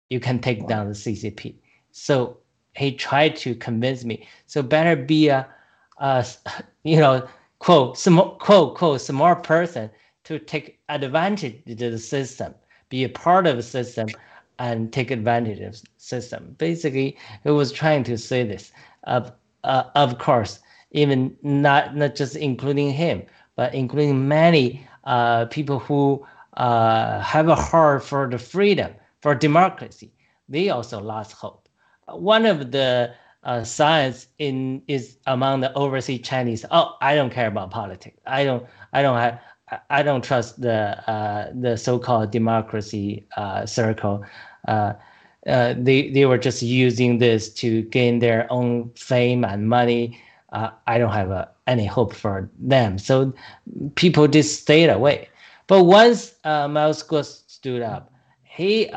you 0.09 0.19
can 0.19 0.39
take 0.39 0.67
down 0.67 0.87
the 0.89 0.95
CCP." 0.95 1.55
So 1.91 2.37
he 2.75 2.91
tried 2.91 3.35
to 3.37 3.55
convince 3.55 4.03
me. 4.05 4.27
So 4.47 4.61
better 4.63 4.95
be 4.95 5.29
a, 5.29 5.47
a 5.99 6.25
you 6.83 6.97
know, 6.97 7.27
quote, 7.59 7.97
small, 7.97 8.35
quote, 8.37 8.75
quote, 8.75 9.01
smart 9.01 9.43
person 9.43 9.89
to 10.23 10.39
take 10.39 10.79
advantage 10.89 11.61
of 11.67 11.77
the 11.77 11.97
system, 11.97 12.53
be 12.89 13.03
a 13.03 13.09
part 13.09 13.47
of 13.47 13.57
the 13.57 13.63
system, 13.63 14.07
and 14.59 14.91
take 14.91 15.11
advantage 15.11 15.59
of 15.59 15.73
the 15.73 15.87
system. 15.97 16.55
Basically, 16.57 17.17
he 17.43 17.49
was 17.49 17.71
trying 17.71 18.03
to 18.03 18.17
say 18.17 18.43
this. 18.43 18.71
Of, 19.05 19.31
uh, 19.63 19.83
of 19.95 20.17
course, 20.19 20.59
even 20.91 21.35
not 21.43 21.95
not 21.95 22.15
just 22.15 22.35
including 22.35 22.91
him, 22.91 23.23
but 23.55 23.73
including 23.73 24.27
many 24.27 24.85
uh, 25.05 25.45
people 25.45 25.79
who 25.79 26.25
uh, 26.57 27.19
have 27.21 27.47
a 27.47 27.55
heart 27.55 28.03
for 28.03 28.29
the 28.29 28.37
freedom, 28.37 28.93
for 29.21 29.35
democracy. 29.35 30.11
They 30.49 30.69
also 30.69 30.99
lost 31.01 31.31
hope. 31.33 31.69
One 32.07 32.45
of 32.45 32.71
the 32.71 33.13
uh, 33.43 33.63
science 33.63 34.27
in 34.37 34.81
is 34.87 35.17
among 35.27 35.61
the 35.61 35.73
overseas 35.73 36.21
Chinese. 36.21 36.65
Oh, 36.71 36.97
I 37.01 37.15
don't 37.15 37.31
care 37.31 37.47
about 37.47 37.71
politics. 37.71 38.19
I 38.25 38.43
don't. 38.43 38.65
I 38.93 39.01
don't 39.01 39.17
have. 39.17 39.39
I 39.89 40.03
don't 40.03 40.23
trust 40.23 40.61
the 40.61 40.97
uh, 41.09 41.51
the 41.53 41.77
so-called 41.77 42.31
democracy 42.31 43.27
uh, 43.37 43.65
circle. 43.65 44.25
Uh, 44.67 44.93
uh, 45.47 45.73
they 45.77 46.09
they 46.09 46.25
were 46.25 46.37
just 46.37 46.61
using 46.61 47.17
this 47.19 47.49
to 47.55 47.83
gain 47.83 48.19
their 48.19 48.51
own 48.51 48.91
fame 48.95 49.45
and 49.45 49.69
money. 49.69 50.19
Uh, 50.51 50.71
I 50.87 50.97
don't 50.97 51.13
have 51.13 51.49
any 51.67 51.85
hope 51.85 52.13
for 52.13 52.49
them. 52.59 52.97
So 52.97 53.33
people 53.95 54.27
just 54.27 54.61
stayed 54.61 54.89
away. 54.89 55.29
But 55.67 55.83
once 55.83 56.33
uh, 56.43 56.67
Miles 56.67 57.05
stood 57.47 57.83
up, 57.83 58.11
he 58.41 58.87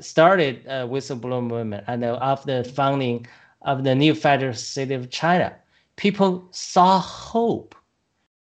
started 0.00 0.64
a 0.66 0.86
whistleblower 0.86 1.44
movement, 1.44 1.84
and 1.88 2.04
after 2.04 2.62
founding 2.62 3.26
of 3.64 3.84
the 3.84 3.94
new 3.94 4.14
federal 4.14 4.54
city 4.54 4.94
of 4.94 5.10
China, 5.10 5.54
people 5.96 6.46
saw 6.50 6.98
hope. 6.98 7.74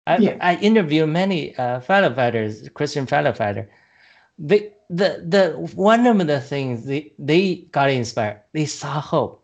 I, 0.08 0.18
yeah. 0.18 0.38
I 0.42 0.56
interviewed 0.56 1.10
many 1.10 1.56
uh, 1.58 1.82
fellow 1.82 2.14
fighters, 2.14 2.68
Christian 2.70 3.06
fellow 3.06 3.34
fighter. 3.34 3.70
They, 4.38 4.74
the 4.90 5.24
the 5.28 5.52
one 5.76 6.08
of 6.08 6.26
the 6.26 6.42
things 6.42 6.86
they, 6.86 7.14
they 7.20 7.68
got 7.72 7.90
inspired. 7.92 8.42
They 8.54 8.66
saw 8.66 9.00
hope. 9.00 9.44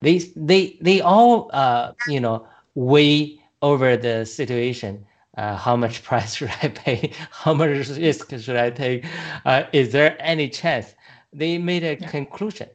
They 0.00 0.18
they 0.34 0.76
they 0.80 1.00
all 1.00 1.50
uh, 1.52 1.92
you 2.08 2.20
know 2.20 2.46
weigh 2.74 3.40
over 3.60 3.96
the 3.96 4.24
situation. 4.24 5.06
Uh, 5.36 5.56
how 5.56 5.76
much 5.76 6.02
price 6.08 6.34
should 6.34 6.52
I 6.62 6.68
pay? 6.68 7.12
How 7.30 7.54
much 7.54 7.88
risk 7.88 8.30
should 8.38 8.56
I 8.56 8.70
take? 8.70 9.04
Uh, 9.44 9.64
is 9.72 9.92
there 9.92 10.16
any 10.18 10.48
chance? 10.48 10.94
They 11.32 11.58
made 11.58 11.84
a 11.84 11.96
yeah. 11.96 12.08
conclusion 12.08 12.68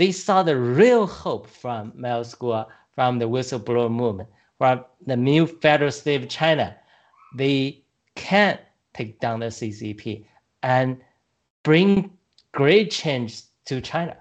they 0.00 0.10
saw 0.10 0.42
the 0.42 0.56
real 0.56 1.06
hope 1.06 1.46
from 1.46 1.92
Miles 1.94 2.34
Guo, 2.34 2.66
from 2.94 3.18
the 3.18 3.28
whistleblower 3.28 3.90
movement, 3.90 4.30
from 4.56 4.82
the 5.04 5.14
new 5.14 5.46
federal 5.46 5.90
state 5.90 6.22
of 6.22 6.28
China. 6.30 6.74
They 7.36 7.82
can 8.14 8.58
take 8.94 9.20
down 9.20 9.40
the 9.40 9.48
CCP 9.48 10.24
and 10.62 10.96
bring 11.64 12.16
great 12.52 12.90
change 12.90 13.42
to 13.66 13.82
China. 13.82 14.16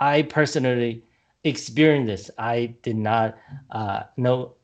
I 0.00 0.22
personally 0.22 1.04
experienced 1.44 2.06
this. 2.06 2.30
I 2.38 2.74
did 2.80 2.96
not 2.96 3.36
uh, 3.72 4.04
know 4.16 4.54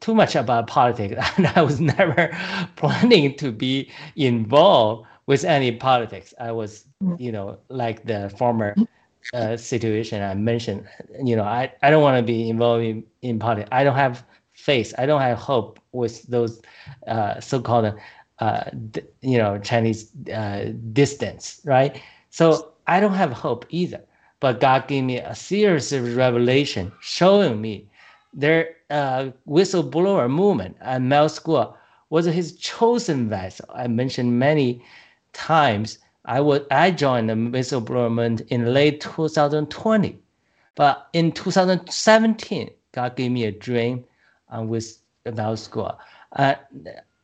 too 0.00 0.14
much 0.14 0.36
about 0.36 0.66
politics, 0.66 1.16
and 1.38 1.46
I 1.56 1.62
was 1.62 1.80
never 1.80 2.36
planning 2.76 3.34
to 3.36 3.50
be 3.50 3.90
involved 4.14 5.06
with 5.24 5.42
any 5.42 5.72
politics. 5.72 6.34
I 6.38 6.52
was, 6.52 6.84
you 7.16 7.32
know, 7.32 7.60
like 7.70 8.04
the 8.04 8.28
former 8.36 8.74
uh, 9.34 9.56
situation 9.56 10.22
I 10.22 10.34
mentioned, 10.34 10.86
you 11.22 11.36
know, 11.36 11.44
I, 11.44 11.72
I 11.82 11.90
don't 11.90 12.02
want 12.02 12.16
to 12.18 12.22
be 12.22 12.48
involved 12.48 12.84
in, 12.84 13.04
in 13.22 13.38
politics. 13.38 13.68
I 13.72 13.84
don't 13.84 13.96
have 13.96 14.24
faith. 14.52 14.94
I 14.98 15.06
don't 15.06 15.20
have 15.20 15.38
hope 15.38 15.78
with 15.92 16.22
those 16.24 16.60
uh, 17.06 17.40
so-called, 17.40 17.94
uh, 18.38 18.64
you 19.20 19.38
know, 19.38 19.58
Chinese 19.58 20.10
uh, 20.34 20.72
distance, 20.92 21.60
right? 21.64 22.00
So 22.30 22.72
I 22.86 23.00
don't 23.00 23.14
have 23.14 23.32
hope 23.32 23.66
either. 23.70 24.02
But 24.40 24.60
God 24.60 24.88
gave 24.88 25.04
me 25.04 25.18
a 25.18 25.34
series 25.34 25.92
of 25.92 26.16
revelation 26.16 26.92
showing 27.00 27.60
me 27.60 27.86
their 28.32 28.76
uh, 28.88 29.30
whistleblower 29.46 30.30
movement 30.30 30.76
at 30.80 31.02
Miles 31.02 31.38
Guo 31.38 31.74
was 32.08 32.26
his 32.26 32.56
chosen 32.56 33.28
vessel. 33.28 33.66
I 33.74 33.86
mentioned 33.86 34.38
many 34.38 34.82
times 35.32 35.98
I 36.26 36.40
was 36.40 36.60
I 36.70 36.90
joined 36.90 37.30
the 37.30 37.34
whistleblower 37.34 38.08
movement 38.08 38.42
in 38.48 38.74
late 38.74 39.00
2020, 39.00 40.18
but 40.74 41.08
in 41.14 41.32
2017, 41.32 42.70
God 42.92 43.16
gave 43.16 43.30
me 43.30 43.44
a 43.44 43.52
dream 43.52 44.04
uh, 44.54 44.62
with 44.62 44.98
about 45.24 45.58
school. 45.58 45.98
Uh, 46.36 46.54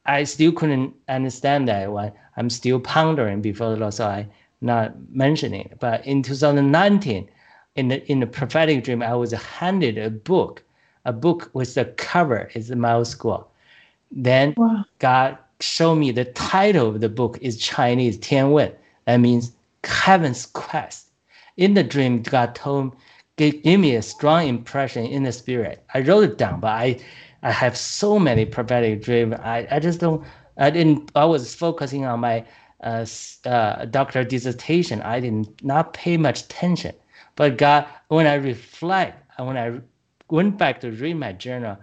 I 0.07 0.25
still 0.25 0.51
couldn't 0.53 0.95
understand 1.09 1.69
that 1.69 1.93
one. 1.93 2.13
I'm 2.37 2.49
still 2.49 2.81
pondering 2.81 3.43
before 3.43 3.71
the 3.71 3.77
Lord, 3.77 3.95
so 3.95 4.07
I 4.07 4.29
not 4.63 4.95
mentioning 5.11 5.63
it. 5.63 5.79
But 5.79 6.07
in 6.07 6.23
2019, 6.23 7.29
in 7.77 7.89
the 7.89 8.11
in 8.11 8.21
the 8.21 8.27
prophetic 8.27 8.83
dream, 8.85 9.03
I 9.03 9.15
was 9.15 9.33
handed 9.33 9.99
a 9.99 10.09
book, 10.09 10.63
a 11.05 11.13
book 11.13 11.51
with 11.53 11.75
the 11.75 11.85
cover 11.85 12.51
is 12.55 12.69
the 12.69 12.77
Miles 12.77 13.15
Guo. 13.15 13.45
Then 14.11 14.55
wow. 14.57 14.85
God 15.01 15.37
showed 15.61 15.97
me 15.97 16.13
the 16.13 16.25
title 16.25 16.89
of 16.89 17.01
the 17.01 17.09
book 17.11 17.39
is 17.43 17.59
Chinese 17.59 18.17
Tian 18.19 18.53
Wen 18.53 18.73
that 19.07 19.19
means 19.19 19.53
Heaven's 19.85 20.47
quest. 20.47 21.09
In 21.57 21.75
the 21.75 21.85
dream, 21.85 22.23
God 22.23 22.55
told 22.55 22.97
gave, 23.37 23.63
gave 23.63 23.81
me 23.81 23.95
a 23.97 24.03
strong 24.03 24.49
impression 24.49 25.07
in 25.07 25.23
the 25.25 25.33
spirit. 25.33 25.85
I 25.95 26.01
wrote 26.01 26.25
it 26.25 26.39
down, 26.39 26.61
but 26.61 26.71
I 26.73 27.01
I 27.43 27.53
have 27.53 27.77
so 27.77 28.19
many 28.19 28.45
prophetic 28.47 29.03
dreams. 29.03 29.35
I, 29.43 29.67
I 29.71 29.79
just 29.81 30.01
don't 30.01 30.25
I 30.59 30.71
didn't 30.71 31.13
I 31.15 31.25
was 31.25 31.55
focusing 31.55 32.05
on 32.07 32.21
my 32.21 32.45
uh, 32.83 33.07
uh, 33.47 33.87
doctor 33.87 34.25
dissertation. 34.25 35.03
I 35.03 35.21
did 35.21 35.65
not 35.65 35.93
pay 35.95 36.17
much 36.17 36.43
attention. 36.43 36.95
But 37.37 37.59
God, 37.59 37.87
when 38.09 38.27
I 38.27 38.35
reflect, 38.35 39.23
when 39.39 39.57
I 39.57 39.81
went 40.31 40.59
back 40.59 40.81
to 40.81 40.91
read 40.91 41.15
my 41.15 41.33
journal, 41.33 41.77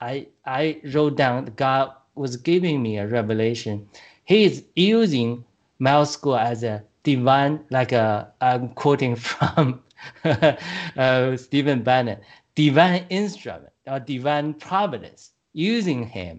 I 0.00 0.28
I 0.46 0.80
wrote 0.94 1.16
down 1.16 1.46
God 1.56 1.92
was 2.14 2.36
giving 2.36 2.82
me 2.82 2.98
a 2.98 3.06
revelation. 3.06 3.88
He 4.24 4.44
is 4.44 4.64
using 4.76 5.44
Miles 5.82 6.16
Guo 6.16 6.38
as 6.38 6.62
a 6.62 6.84
divine, 7.02 7.64
like 7.70 7.90
a, 7.90 8.32
I'm 8.40 8.68
quoting 8.68 9.16
from 9.30 9.82
uh, 10.24 11.36
Stephen 11.36 11.82
Bannon, 11.82 12.18
divine 12.54 13.04
instrument 13.10 13.72
or 13.88 13.98
divine 13.98 14.54
providence, 14.54 15.32
using 15.54 16.06
him 16.06 16.38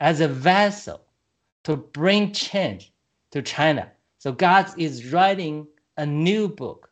as 0.00 0.22
a 0.22 0.28
vessel 0.28 1.02
to 1.64 1.76
bring 1.76 2.32
change 2.32 2.90
to 3.32 3.42
China. 3.42 3.92
So 4.16 4.32
God 4.32 4.70
is 4.78 5.12
writing 5.12 5.66
a 5.98 6.06
new 6.06 6.48
book 6.48 6.90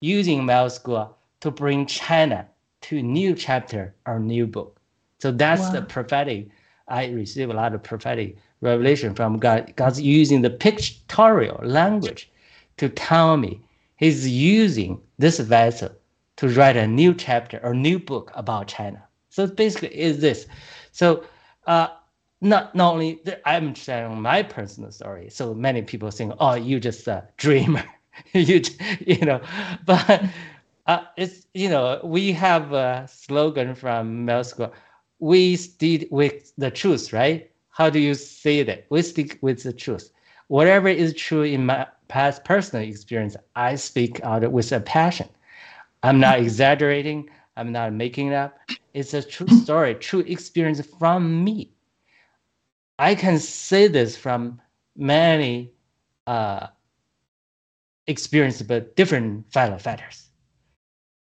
using 0.00 0.44
Miles 0.44 0.80
Guo 0.80 1.14
to 1.42 1.52
bring 1.52 1.86
China 1.86 2.48
to 2.82 2.98
a 2.98 3.02
new 3.02 3.36
chapter 3.36 3.94
or 4.04 4.18
new 4.18 4.48
book. 4.48 4.80
So 5.20 5.30
that's 5.30 5.62
wow. 5.62 5.70
the 5.70 5.82
prophetic. 5.82 6.48
I 6.88 7.06
receive 7.06 7.50
a 7.50 7.54
lot 7.54 7.72
of 7.72 7.84
prophetic 7.84 8.36
revelation 8.64 9.14
from 9.14 9.38
God. 9.38 9.72
God's 9.76 10.00
using 10.00 10.42
the 10.42 10.50
pictorial 10.50 11.60
language 11.62 12.30
to 12.78 12.88
tell 12.88 13.36
me 13.36 13.60
He's 13.96 14.28
using 14.28 15.00
this 15.18 15.38
vessel 15.38 15.90
to 16.36 16.48
write 16.48 16.76
a 16.76 16.86
new 16.86 17.14
chapter 17.14 17.60
or 17.62 17.74
new 17.74 17.98
book 17.98 18.32
about 18.34 18.66
China. 18.66 19.02
So 19.30 19.46
basically, 19.46 19.96
is 19.96 20.20
this. 20.20 20.46
So 20.92 21.24
uh, 21.66 21.88
not 22.40 22.74
not 22.74 22.94
only 22.94 23.20
I'm 23.44 23.74
sharing 23.74 24.20
my 24.20 24.42
personal 24.42 24.90
story. 24.90 25.30
So 25.30 25.54
many 25.54 25.82
people 25.82 26.10
think, 26.10 26.34
"Oh, 26.40 26.54
you 26.54 26.80
just 26.80 27.06
a 27.06 27.28
dreamer," 27.36 27.84
you 28.32 28.62
you 29.00 29.18
know, 29.24 29.40
but. 29.86 30.24
Uh, 30.86 31.02
it's 31.16 31.46
you 31.54 31.70
know 31.70 31.98
we 32.04 32.30
have 32.30 32.74
a 32.74 33.08
slogan 33.10 33.74
from 33.74 34.26
Miles 34.26 34.52
Guo. 34.52 34.70
We 35.18 35.56
stick 35.56 36.08
with 36.10 36.52
the 36.58 36.70
truth, 36.70 37.10
right? 37.10 37.50
How 37.74 37.90
do 37.90 37.98
you 37.98 38.14
say 38.14 38.62
that? 38.62 38.86
We 38.88 39.02
stick 39.02 39.38
with 39.40 39.64
the 39.64 39.72
truth. 39.72 40.12
Whatever 40.46 40.86
is 40.86 41.12
true 41.12 41.42
in 41.42 41.66
my 41.66 41.88
past 42.06 42.44
personal 42.44 42.88
experience, 42.88 43.36
I 43.56 43.74
speak 43.74 44.20
out 44.22 44.48
with 44.52 44.70
a 44.70 44.78
passion. 44.78 45.28
I'm 46.04 46.20
not 46.20 46.38
exaggerating. 46.38 47.28
I'm 47.56 47.72
not 47.72 47.92
making 47.92 48.28
it 48.28 48.34
up. 48.34 48.56
It's 48.92 49.12
a 49.12 49.22
true 49.22 49.48
story, 49.64 49.96
true 49.96 50.20
experience 50.20 50.80
from 51.00 51.42
me. 51.42 51.72
I 53.00 53.16
can 53.16 53.40
say 53.40 53.88
this 53.88 54.16
from 54.16 54.60
many 54.94 55.72
uh, 56.28 56.68
experience, 58.06 58.62
but 58.62 58.94
different 58.94 59.52
fellow 59.52 59.78
fighters. 59.78 60.28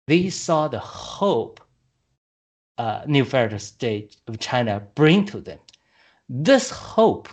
They 0.08 0.30
saw 0.30 0.68
the 0.68 0.80
hope 0.80 1.62
uh, 2.78 3.04
new 3.08 3.24
federal 3.24 3.60
state 3.60 4.18
of 4.28 4.40
China 4.40 4.82
bring 4.96 5.24
to 5.28 5.40
them. 5.40 5.60
This 6.30 6.70
hope, 6.70 7.30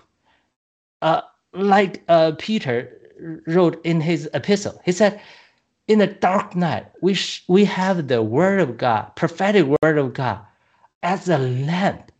uh, 1.03 1.23
like 1.53 2.03
uh, 2.09 2.33
Peter 2.39 3.43
wrote 3.47 3.81
in 3.85 4.01
his 4.01 4.29
epistle, 4.35 4.81
he 4.85 4.93
said, 4.93 5.21
in 5.89 5.99
the 5.99 6.07
dark 6.07 6.55
night, 6.55 6.87
we, 7.03 7.15
sh- 7.15 7.45
we 7.49 7.65
have 7.65 8.09
the 8.09 8.23
word 8.23 8.61
of 8.61 8.77
God, 8.77 9.15
prophetic 9.17 9.67
word 9.83 9.99
of 9.99 10.15
God, 10.15 10.41
as 11.03 11.29
a 11.29 11.39
lamp. 11.39 12.13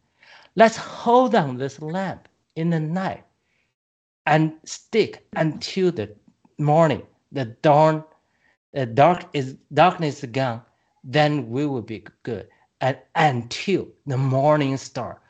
Let's 0.57 0.77
hold 0.77 1.35
on 1.35 1.57
this 1.57 1.81
lamp 1.81 2.29
in 2.57 2.71
the 2.71 2.81
night 2.81 3.25
and 4.27 4.53
stick 4.65 5.27
until 5.37 5.93
the 5.93 6.15
morning, 6.59 7.03
the 7.33 7.47
dawn, 7.63 8.05
the 8.73 8.87
dark 8.87 9.25
is 9.33 9.57
darkness 9.73 10.25
gone, 10.33 10.63
then 11.05 11.49
we 11.51 11.67
will 11.67 11.83
be 11.83 12.05
good. 12.23 12.49
And 12.81 12.99
until 13.15 13.89
the 14.07 14.17
morning 14.17 14.77
star 14.77 15.21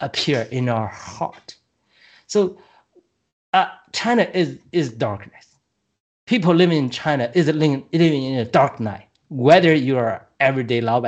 appear 0.00 0.42
in 0.50 0.68
our 0.68 0.86
heart. 0.86 1.56
So 2.26 2.58
uh, 3.52 3.68
China 3.92 4.28
is, 4.34 4.58
is 4.72 4.92
darkness. 4.92 5.46
People 6.26 6.54
living 6.54 6.78
in 6.78 6.90
China 6.90 7.30
is 7.34 7.46
living, 7.46 7.86
living 7.92 8.22
in 8.22 8.38
a 8.38 8.44
dark 8.44 8.80
night, 8.80 9.08
whether 9.28 9.74
you 9.74 9.96
are 9.96 10.26
everyday 10.40 10.80
Lao 10.80 11.02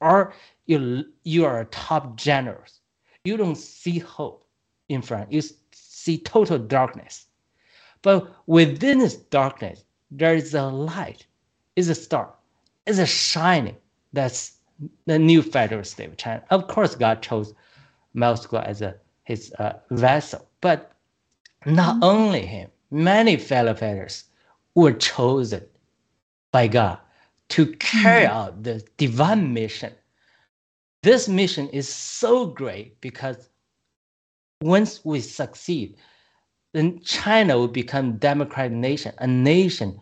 or 0.00 0.34
you, 0.66 1.04
you 1.24 1.44
are 1.44 1.60
a 1.60 1.64
top 1.66 2.16
generals. 2.16 2.80
You 3.24 3.36
don't 3.36 3.56
see 3.56 3.98
hope 3.98 4.44
in 4.88 5.02
front. 5.02 5.32
You 5.32 5.42
see 5.72 6.18
total 6.18 6.58
darkness. 6.58 7.26
But 8.02 8.30
within 8.46 8.98
this 8.98 9.16
darkness, 9.16 9.84
there 10.10 10.34
is 10.34 10.54
a 10.54 10.64
light, 10.64 11.26
is 11.76 11.88
a 11.88 11.94
star, 11.94 12.32
is 12.86 12.98
a 12.98 13.06
shining. 13.06 13.76
That's 14.12 14.52
the 15.06 15.18
new 15.18 15.42
federal 15.42 15.84
state 15.84 16.08
of 16.08 16.16
China. 16.16 16.42
Of 16.50 16.68
course, 16.68 16.94
God 16.94 17.22
chose 17.22 17.52
Miles 18.18 18.46
Guo 18.46 18.64
as 18.64 18.82
a 18.82 18.96
his 19.24 19.52
uh, 19.58 19.74
vessel, 19.90 20.48
but 20.60 20.92
not 21.66 21.96
mm-hmm. 21.96 22.04
only 22.04 22.46
him. 22.46 22.70
Many 22.90 23.36
fellow 23.36 23.74
fighters 23.74 24.24
were 24.74 24.94
chosen 24.94 25.64
by 26.50 26.68
God 26.68 26.98
to 27.50 27.66
carry 27.76 28.24
mm-hmm. 28.26 28.36
out 28.36 28.62
the 28.62 28.82
divine 28.96 29.52
mission. 29.52 29.92
This 31.02 31.28
mission 31.28 31.68
is 31.68 31.88
so 31.88 32.46
great 32.46 33.00
because 33.00 33.50
once 34.62 35.04
we 35.04 35.20
succeed, 35.20 35.96
then 36.72 37.00
China 37.00 37.58
will 37.58 37.68
become 37.68 38.16
democratic 38.16 38.72
nation, 38.72 39.12
a 39.18 39.26
nation 39.26 40.00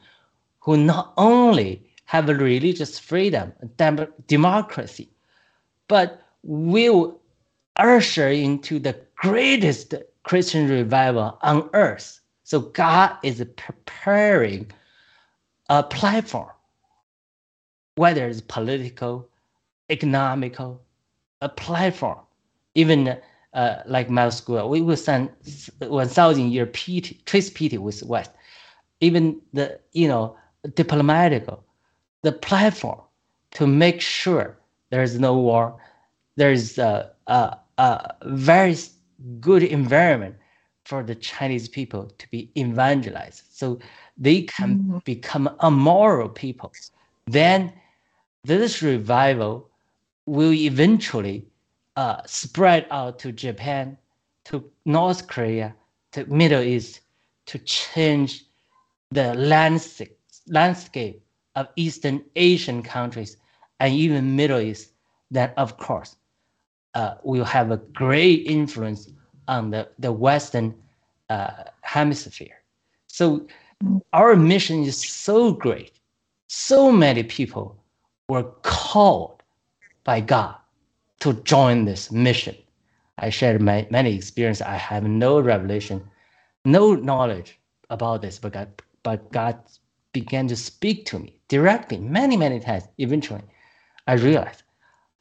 who 0.60 0.76
not 0.76 1.12
only 1.16 1.82
have 2.04 2.28
a 2.28 2.34
religious 2.34 2.98
freedom, 2.98 3.52
dem- 3.76 4.12
democracy, 4.26 5.10
but 5.88 6.22
will 6.42 7.20
usher 7.78 8.28
into 8.28 8.78
the 8.78 8.96
greatest 9.16 9.94
Christian 10.22 10.68
revival 10.68 11.38
on 11.42 11.70
earth. 11.72 12.20
So 12.44 12.60
God 12.60 13.16
is 13.22 13.44
preparing 13.56 14.70
a 15.68 15.82
platform, 15.82 16.50
whether 17.96 18.28
it's 18.28 18.40
political, 18.40 19.28
economical, 19.90 20.80
a 21.40 21.48
platform, 21.48 22.18
even 22.74 23.18
uh, 23.56 23.82
like 23.86 24.10
Miles 24.10 24.40
Guo, 24.40 24.68
we 24.68 24.80
will 24.80 24.96
send 24.96 25.30
1,000 25.78 26.52
year 26.52 26.66
peace, 26.66 27.14
treaty 27.24 27.78
with 27.78 28.02
West. 28.02 28.30
Even 29.00 29.40
the, 29.52 29.78
you 29.92 30.08
know, 30.08 30.36
diplomatical, 30.74 31.64
the 32.22 32.32
platform 32.32 33.00
to 33.52 33.66
make 33.66 34.00
sure 34.00 34.58
there's 34.90 35.18
no 35.18 35.38
war, 35.38 35.80
there's 36.36 36.78
a, 36.78 37.10
a, 37.26 37.56
a 37.78 38.14
very 38.24 38.76
good 39.40 39.62
environment 39.62 40.36
for 40.84 41.02
the 41.02 41.14
Chinese 41.14 41.68
people 41.68 42.10
to 42.18 42.30
be 42.30 42.50
evangelized. 42.56 43.42
So 43.50 43.78
they 44.16 44.42
can 44.42 44.78
mm-hmm. 44.78 44.98
become 45.04 45.50
a 45.60 45.70
moral 45.70 46.28
people. 46.28 46.72
Then 47.26 47.72
this 48.44 48.82
revival 48.82 49.68
will 50.26 50.52
eventually 50.52 51.46
uh, 51.96 52.22
spread 52.26 52.86
out 52.90 53.18
to 53.20 53.32
Japan, 53.32 53.98
to 54.44 54.64
North 54.84 55.26
Korea, 55.26 55.74
to 56.12 56.24
Middle 56.26 56.62
East, 56.62 57.00
to 57.46 57.58
change 57.58 58.44
the 59.10 59.34
landscape, 59.34 60.18
landscape 60.48 61.22
of 61.54 61.68
Eastern 61.76 62.22
Asian 62.36 62.82
countries 62.82 63.36
and 63.80 63.92
even 63.94 64.36
Middle 64.36 64.60
East, 64.60 64.92
then 65.30 65.50
of 65.56 65.78
course 65.78 66.16
uh, 66.96 67.16
will 67.22 67.44
have 67.44 67.70
a 67.70 67.76
great 67.76 68.46
influence 68.46 69.10
on 69.48 69.70
the, 69.70 69.86
the 69.98 70.10
Western 70.10 70.74
uh, 71.28 71.64
hemisphere. 71.82 72.62
So 73.06 73.46
our 74.14 74.34
mission 74.34 74.82
is 74.82 74.96
so 74.96 75.52
great. 75.52 75.92
So 76.48 76.90
many 76.90 77.22
people 77.22 77.76
were 78.30 78.44
called 78.62 79.42
by 80.04 80.20
God 80.20 80.56
to 81.20 81.34
join 81.42 81.84
this 81.84 82.10
mission. 82.10 82.56
I 83.18 83.28
shared 83.28 83.60
my 83.60 83.86
many 83.90 84.14
experiences. 84.14 84.62
I 84.62 84.76
have 84.76 85.04
no 85.04 85.38
revelation, 85.38 86.02
no 86.64 86.94
knowledge 86.94 87.58
about 87.90 88.22
this, 88.22 88.38
but 88.38 88.54
God, 88.54 88.82
but 89.02 89.30
God 89.32 89.58
began 90.12 90.48
to 90.48 90.56
speak 90.56 91.04
to 91.06 91.18
me 91.18 91.38
directly 91.48 91.98
many, 91.98 92.38
many 92.38 92.58
times. 92.58 92.84
Eventually, 92.96 93.42
I 94.06 94.14
realized 94.14 94.62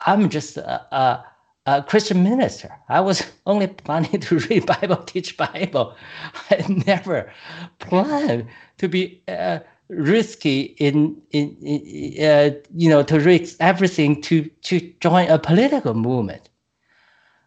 I'm 0.06 0.30
just 0.30 0.56
a, 0.58 0.96
a, 0.96 1.26
a 1.66 1.84
Christian 1.84 2.24
minister. 2.24 2.72
I 2.90 3.02
was 3.02 3.24
only 3.46 3.68
planning 3.68 4.20
to 4.22 4.40
read 4.40 4.66
Bible, 4.66 4.98
teach 5.06 5.38
Bible. 5.38 5.96
I 6.52 6.66
never 6.88 7.32
planned 7.80 8.48
to 8.78 8.88
be 8.88 9.22
uh, 9.28 9.60
risky 9.90 10.62
in 10.80 11.22
in, 11.32 11.56
in 11.62 12.26
uh, 12.26 12.52
you 12.76 12.90
know 12.90 13.04
to 13.04 13.20
risk 13.20 13.58
everything 13.60 14.22
to 14.24 14.50
to 14.64 14.80
join 15.00 15.28
a 15.30 15.40
political 15.40 15.94
movement. 15.94 16.50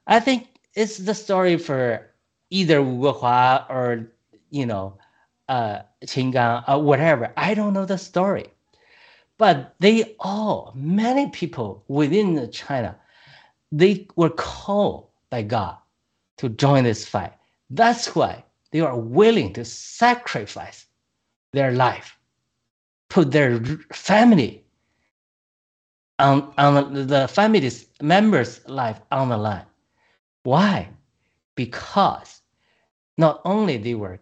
I 0.08 0.18
think 0.20 0.48
it's 0.74 0.98
the 0.98 1.14
story 1.14 1.56
for 1.56 2.10
either 2.50 2.82
Wu 2.82 3.12
Hua 3.12 3.64
or 3.70 4.10
you 4.50 4.66
know 4.66 4.98
uh 5.48 5.82
Qin 6.04 6.32
Gang 6.32 6.64
or 6.68 6.82
whatever. 6.82 7.32
I 7.36 7.54
don't 7.54 7.74
know 7.74 7.84
the 7.86 7.98
story. 7.98 8.46
But 9.38 9.74
they 9.80 10.14
all, 10.20 10.72
many 10.76 11.28
people 11.30 11.84
within 11.88 12.50
China, 12.52 12.96
they 13.72 14.06
were 14.16 14.30
called 14.30 15.08
by 15.30 15.42
God 15.42 15.76
to 16.38 16.48
join 16.48 16.84
this 16.84 17.06
fight. 17.06 17.32
That's 17.70 18.14
why 18.14 18.44
they 18.70 18.80
are 18.80 18.98
willing 18.98 19.52
to 19.54 19.64
sacrifice 19.64 20.86
their 21.52 21.72
life 21.72 22.18
put 23.08 23.30
their 23.30 23.58
family 23.92 24.64
on, 26.18 26.52
on 26.58 27.06
the 27.06 27.28
family's 27.28 27.86
members' 28.02 28.60
life 28.66 29.00
on 29.10 29.28
the 29.28 29.36
line. 29.36 29.66
Why? 30.42 30.88
Because 31.54 32.42
not 33.16 33.40
only 33.44 33.76
they 33.76 33.94
were 33.94 34.20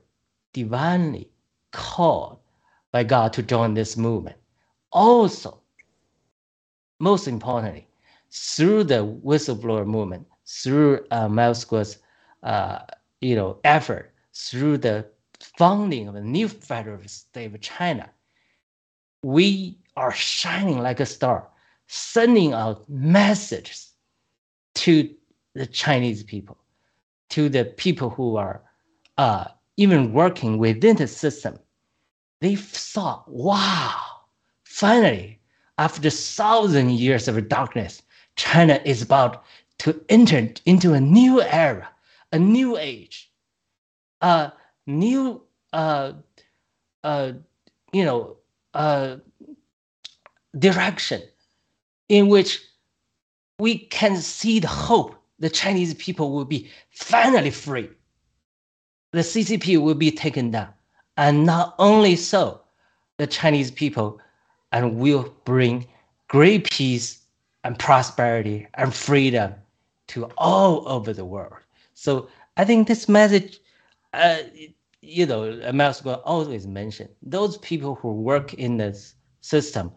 divinely 0.52 1.30
called 1.72 2.38
by 2.92 3.04
God 3.04 3.32
to 3.34 3.42
join 3.42 3.74
this 3.74 3.96
movement, 3.96 4.36
also, 4.92 5.60
most 7.00 7.28
importantly, 7.28 7.85
through 8.36 8.84
the 8.84 9.04
whistleblower 9.24 9.86
movement, 9.86 10.26
through 10.46 11.04
uh, 11.10 11.28
Miles 11.28 11.64
Guo's 11.64 11.98
uh, 12.42 12.80
you 13.20 13.34
know 13.34 13.58
effort, 13.64 14.12
through 14.34 14.78
the 14.78 15.06
founding 15.40 16.06
of 16.06 16.14
a 16.14 16.20
new 16.20 16.48
federal 16.48 17.00
state 17.06 17.54
of 17.54 17.60
China, 17.60 18.08
we 19.22 19.78
are 19.96 20.12
shining 20.12 20.80
like 20.80 21.00
a 21.00 21.06
star, 21.06 21.48
sending 21.86 22.52
out 22.52 22.88
messages 22.90 23.92
to 24.74 25.08
the 25.54 25.66
Chinese 25.66 26.22
people, 26.22 26.58
to 27.30 27.48
the 27.48 27.64
people 27.64 28.10
who 28.10 28.36
are 28.36 28.62
uh, 29.16 29.46
even 29.78 30.12
working 30.12 30.58
within 30.58 30.96
the 30.96 31.06
system. 31.06 31.58
They 32.42 32.54
thought, 32.54 33.24
wow, 33.30 33.98
finally, 34.64 35.40
after 35.78 36.10
thousand 36.10 36.90
years 36.90 37.28
of 37.28 37.48
darkness, 37.48 38.02
China 38.36 38.80
is 38.84 39.02
about 39.02 39.44
to 39.78 40.00
enter 40.08 40.48
into 40.64 40.92
a 40.92 41.00
new 41.00 41.42
era, 41.42 41.88
a 42.32 42.38
new 42.38 42.76
age, 42.76 43.30
a 44.20 44.52
new, 44.86 45.42
uh, 45.72 46.12
uh, 47.04 47.32
you 47.92 48.04
know, 48.04 48.36
uh, 48.74 49.16
direction 50.58 51.22
in 52.08 52.28
which 52.28 52.62
we 53.58 53.78
can 53.78 54.16
see 54.16 54.60
the 54.60 54.68
hope 54.68 55.14
the 55.38 55.50
Chinese 55.50 55.94
people 55.94 56.32
will 56.32 56.44
be 56.44 56.70
finally 56.90 57.50
free. 57.50 57.88
The 59.12 59.20
CCP 59.20 59.80
will 59.80 59.94
be 59.94 60.10
taken 60.10 60.50
down. 60.50 60.68
And 61.16 61.44
not 61.46 61.74
only 61.78 62.16
so, 62.16 62.60
the 63.18 63.26
Chinese 63.26 63.70
people 63.70 64.20
and 64.72 64.98
will 64.98 65.34
bring 65.44 65.86
great 66.28 66.70
peace 66.70 67.25
and 67.66 67.76
prosperity 67.80 68.64
and 68.74 68.94
freedom 68.94 69.52
to 70.06 70.26
all 70.38 70.86
over 70.88 71.12
the 71.12 71.24
world. 71.24 71.54
So 71.94 72.28
I 72.56 72.64
think 72.64 72.86
this 72.86 73.08
message, 73.08 73.58
uh, 74.12 74.38
you 75.02 75.26
know, 75.26 75.42
America 75.64 76.18
always 76.18 76.64
mention 76.64 77.08
those 77.22 77.58
people 77.58 77.96
who 77.96 78.12
work 78.12 78.54
in 78.54 78.76
this 78.76 79.16
system, 79.40 79.90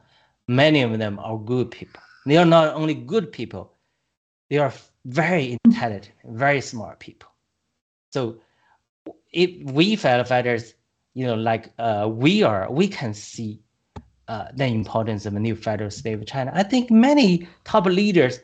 many 0.48 0.82
of 0.82 0.98
them 0.98 1.20
are 1.20 1.38
good 1.38 1.70
people. 1.70 2.02
They 2.26 2.38
are 2.38 2.46
not 2.46 2.74
only 2.74 2.96
good 2.96 3.32
people, 3.32 3.72
they 4.50 4.58
are 4.58 4.74
very 5.06 5.60
intelligent, 5.64 6.16
very 6.26 6.62
smart 6.62 7.00
people. 7.00 7.30
So 8.12 8.42
if 9.32 9.52
we 9.72 9.96
firefighters, 9.96 10.74
you 11.14 11.28
know, 11.28 11.36
like 11.36 11.72
uh, 11.78 12.10
we 12.12 12.42
are, 12.42 12.72
we 12.72 12.88
can 12.88 13.14
see 13.14 13.62
uh, 14.30 14.48
the 14.54 14.66
importance 14.66 15.26
of 15.26 15.36
a 15.36 15.40
new 15.40 15.56
federal 15.56 15.90
state 15.90 16.14
of 16.14 16.26
China. 16.28 16.52
I 16.54 16.62
think 16.62 16.92
many 16.92 17.48
top 17.64 17.86
leaders, 17.86 18.40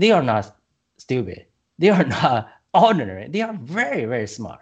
they 0.00 0.10
are 0.10 0.24
not 0.24 0.56
stupid. 0.98 1.46
They 1.78 1.90
are 1.90 2.04
not 2.22 2.48
ordinary. 2.74 3.28
They 3.28 3.40
are 3.40 3.54
very, 3.62 4.04
very 4.06 4.26
smart. 4.26 4.60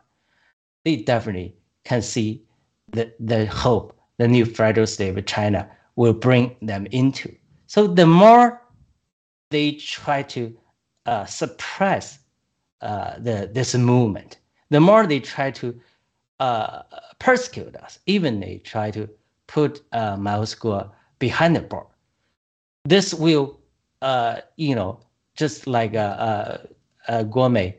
They 0.84 0.96
definitely 0.96 1.56
can 1.84 2.02
see 2.02 2.44
the, 2.90 3.10
the 3.18 3.46
hope 3.46 3.98
the 4.18 4.28
new 4.28 4.44
federal 4.44 4.86
state 4.86 5.16
of 5.16 5.24
China 5.24 5.68
will 5.96 6.12
bring 6.12 6.54
them 6.60 6.86
into. 6.90 7.34
So 7.66 7.86
the 7.86 8.06
more 8.06 8.60
they 9.50 9.72
try 9.72 10.22
to 10.22 10.54
uh, 11.06 11.24
suppress 11.24 12.18
uh, 12.82 13.14
the 13.18 13.50
this 13.52 13.74
movement, 13.74 14.38
the 14.68 14.80
more 14.80 15.06
they 15.06 15.20
try 15.20 15.50
to 15.52 15.80
uh, 16.40 16.82
persecute 17.18 17.74
us. 17.76 17.98
Even 18.06 18.40
they 18.40 18.58
try 18.58 18.90
to 18.90 19.08
put 19.52 19.82
uh, 19.92 20.44
School 20.46 20.90
behind 21.18 21.54
the 21.54 21.60
bar. 21.60 21.86
This 22.84 23.12
will, 23.12 23.60
uh, 24.00 24.40
you 24.56 24.74
know, 24.74 25.00
just 25.36 25.66
like 25.66 25.94
uh, 25.94 26.16
uh, 26.28 26.58
uh, 27.08 27.24
Guomei, 27.24 27.74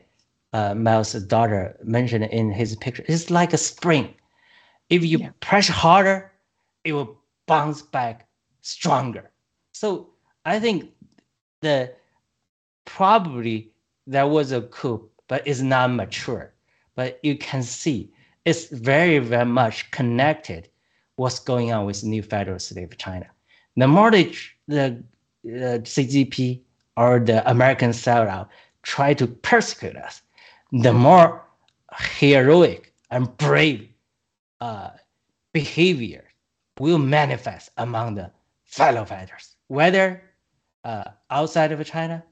uh, 0.53 0.75
Mao's 0.75 1.13
daughter 1.13 1.75
mentioned 1.83 2.25
in 2.25 2.51
his 2.51 2.75
picture, 2.75 3.03
it's 3.07 3.29
like 3.31 3.53
a 3.53 3.57
spring. 3.57 4.13
If 4.89 5.03
you 5.03 5.17
yeah. 5.17 5.31
pressure 5.39 5.73
harder, 5.73 6.31
it 6.83 6.93
will 6.93 7.17
bounce 7.47 7.81
back 7.81 8.27
stronger. 8.61 9.31
So 9.71 10.09
I 10.45 10.59
think 10.59 10.91
the 11.61 11.91
probably 12.85 13.71
there 14.05 14.27
was 14.27 14.51
a 14.51 14.61
coup, 14.61 15.09
but 15.27 15.41
it's 15.47 15.61
not 15.61 15.91
mature. 15.91 16.53
But 16.95 17.19
you 17.23 17.35
can 17.37 17.63
see 17.63 18.11
it's 18.45 18.65
very, 18.65 19.17
very 19.19 19.45
much 19.45 19.89
connected 19.89 20.69
what's 21.15 21.39
going 21.39 21.71
on 21.71 21.85
with 21.85 22.03
new 22.03 22.21
federal 22.21 22.59
state 22.59 22.83
of 22.83 22.97
China. 22.97 23.27
The 23.75 23.87
more 23.87 24.11
the 24.11 24.27
uh, 24.69 24.99
CCP 25.45 26.61
or 26.97 27.19
the 27.19 27.49
American 27.49 27.91
sellout 27.91 28.47
try 28.83 29.13
to 29.15 29.27
persecute 29.27 29.95
us, 29.95 30.21
the 30.71 30.93
more 30.93 31.43
heroic 32.19 32.93
and 33.11 33.35
brave 33.37 33.87
uh, 34.61 34.89
behavior 35.53 36.23
will 36.79 36.97
manifest 36.97 37.69
among 37.77 38.15
the 38.15 38.31
fellow 38.65 39.05
fighters, 39.05 39.55
whether 39.67 40.21
uh, 40.83 41.03
outside 41.29 41.71
of 41.71 41.85
China 41.85 42.23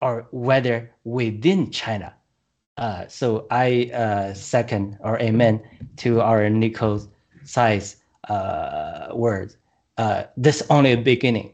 or 0.00 0.26
whether 0.30 0.90
within 1.04 1.70
China. 1.70 2.14
Uh, 2.76 3.06
so 3.08 3.46
I 3.50 3.90
uh, 3.92 4.34
second 4.34 4.98
or 5.00 5.18
amen 5.20 5.60
to 5.96 6.20
our 6.20 6.48
Nico's 6.48 7.08
size 7.48 7.96
uh, 8.28 9.08
words. 9.14 9.56
Uh, 9.96 10.24
this 10.36 10.62
only 10.70 10.92
a 10.92 10.96
beginning. 10.96 11.52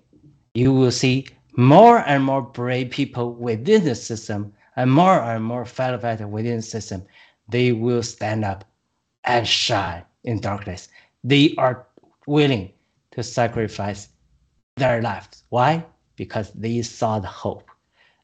You 0.54 0.72
will 0.72 0.90
see 0.90 1.26
more 1.56 1.98
and 2.06 2.24
more 2.24 2.42
brave 2.42 2.90
people 2.90 3.32
within 3.34 3.84
the 3.84 3.94
system 3.94 4.52
and 4.76 4.90
more 4.90 5.20
and 5.20 5.44
more 5.44 5.64
fellow 5.64 5.98
fighters 5.98 6.26
within 6.26 6.56
the 6.56 6.62
system. 6.62 7.04
They 7.48 7.72
will 7.72 8.02
stand 8.02 8.44
up 8.44 8.64
and 9.24 9.46
shine 9.46 10.04
in 10.24 10.40
darkness. 10.40 10.88
They 11.22 11.54
are 11.58 11.86
willing 12.26 12.72
to 13.12 13.22
sacrifice 13.22 14.08
their 14.76 15.00
lives. 15.00 15.44
Why? 15.50 15.84
Because 16.16 16.50
they 16.52 16.82
saw 16.82 17.20
the 17.20 17.28
hope. 17.28 17.70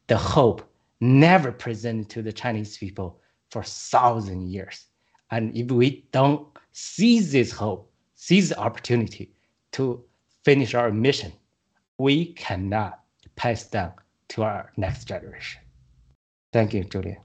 The 0.09 0.17
hope 0.17 0.63
never 1.01 1.53
presented 1.53 2.09
to 2.11 2.23
the 2.23 2.33
Chinese 2.33 2.77
people 2.77 3.21
for 3.51 3.63
thousand 3.63 4.51
years. 4.51 4.87
And 5.31 5.57
if 5.57 5.71
we 5.71 6.05
don't 6.13 6.47
seize 6.73 7.33
this 7.33 7.53
hope, 7.53 7.91
seize 8.15 8.49
the 8.51 8.59
opportunity 8.59 9.33
to 9.73 10.03
finish 10.45 10.75
our 10.75 10.91
mission, 10.91 11.33
we 11.99 12.33
cannot 12.33 13.01
pass 13.37 13.65
down 13.65 13.93
to 14.29 14.43
our 14.43 14.73
next 14.77 15.05
generation. 15.05 15.61
Thank 16.53 16.75
you, 16.75 16.85
Julia. 16.85 17.19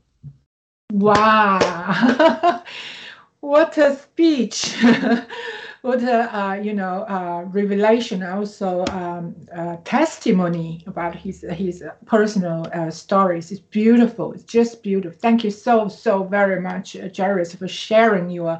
Wow. 0.91 2.63
what 3.39 3.77
a 3.77 3.95
speech. 3.95 4.75
what 5.86 6.01
a 6.01 6.36
uh, 6.36 6.53
you 6.55 6.73
know 6.73 7.05
uh, 7.07 7.43
revelation 7.51 8.23
also 8.23 8.83
um, 8.89 9.36
uh, 9.55 9.77
testimony 9.83 10.83
about 10.88 11.15
his 11.15 11.45
his 11.51 11.83
personal 12.05 12.65
stories. 12.91 13.51
It's 13.51 13.61
beautiful. 13.61 14.33
It's 14.33 14.43
just 14.43 14.81
beautiful. 14.81 15.19
Thank 15.19 15.43
you 15.43 15.51
so 15.51 15.88
so 15.88 16.23
very 16.23 16.59
much 16.59 16.95
uh, 16.95 17.09
Jairus 17.15 17.53
for 17.55 17.67
sharing 17.67 18.29
your 18.31 18.57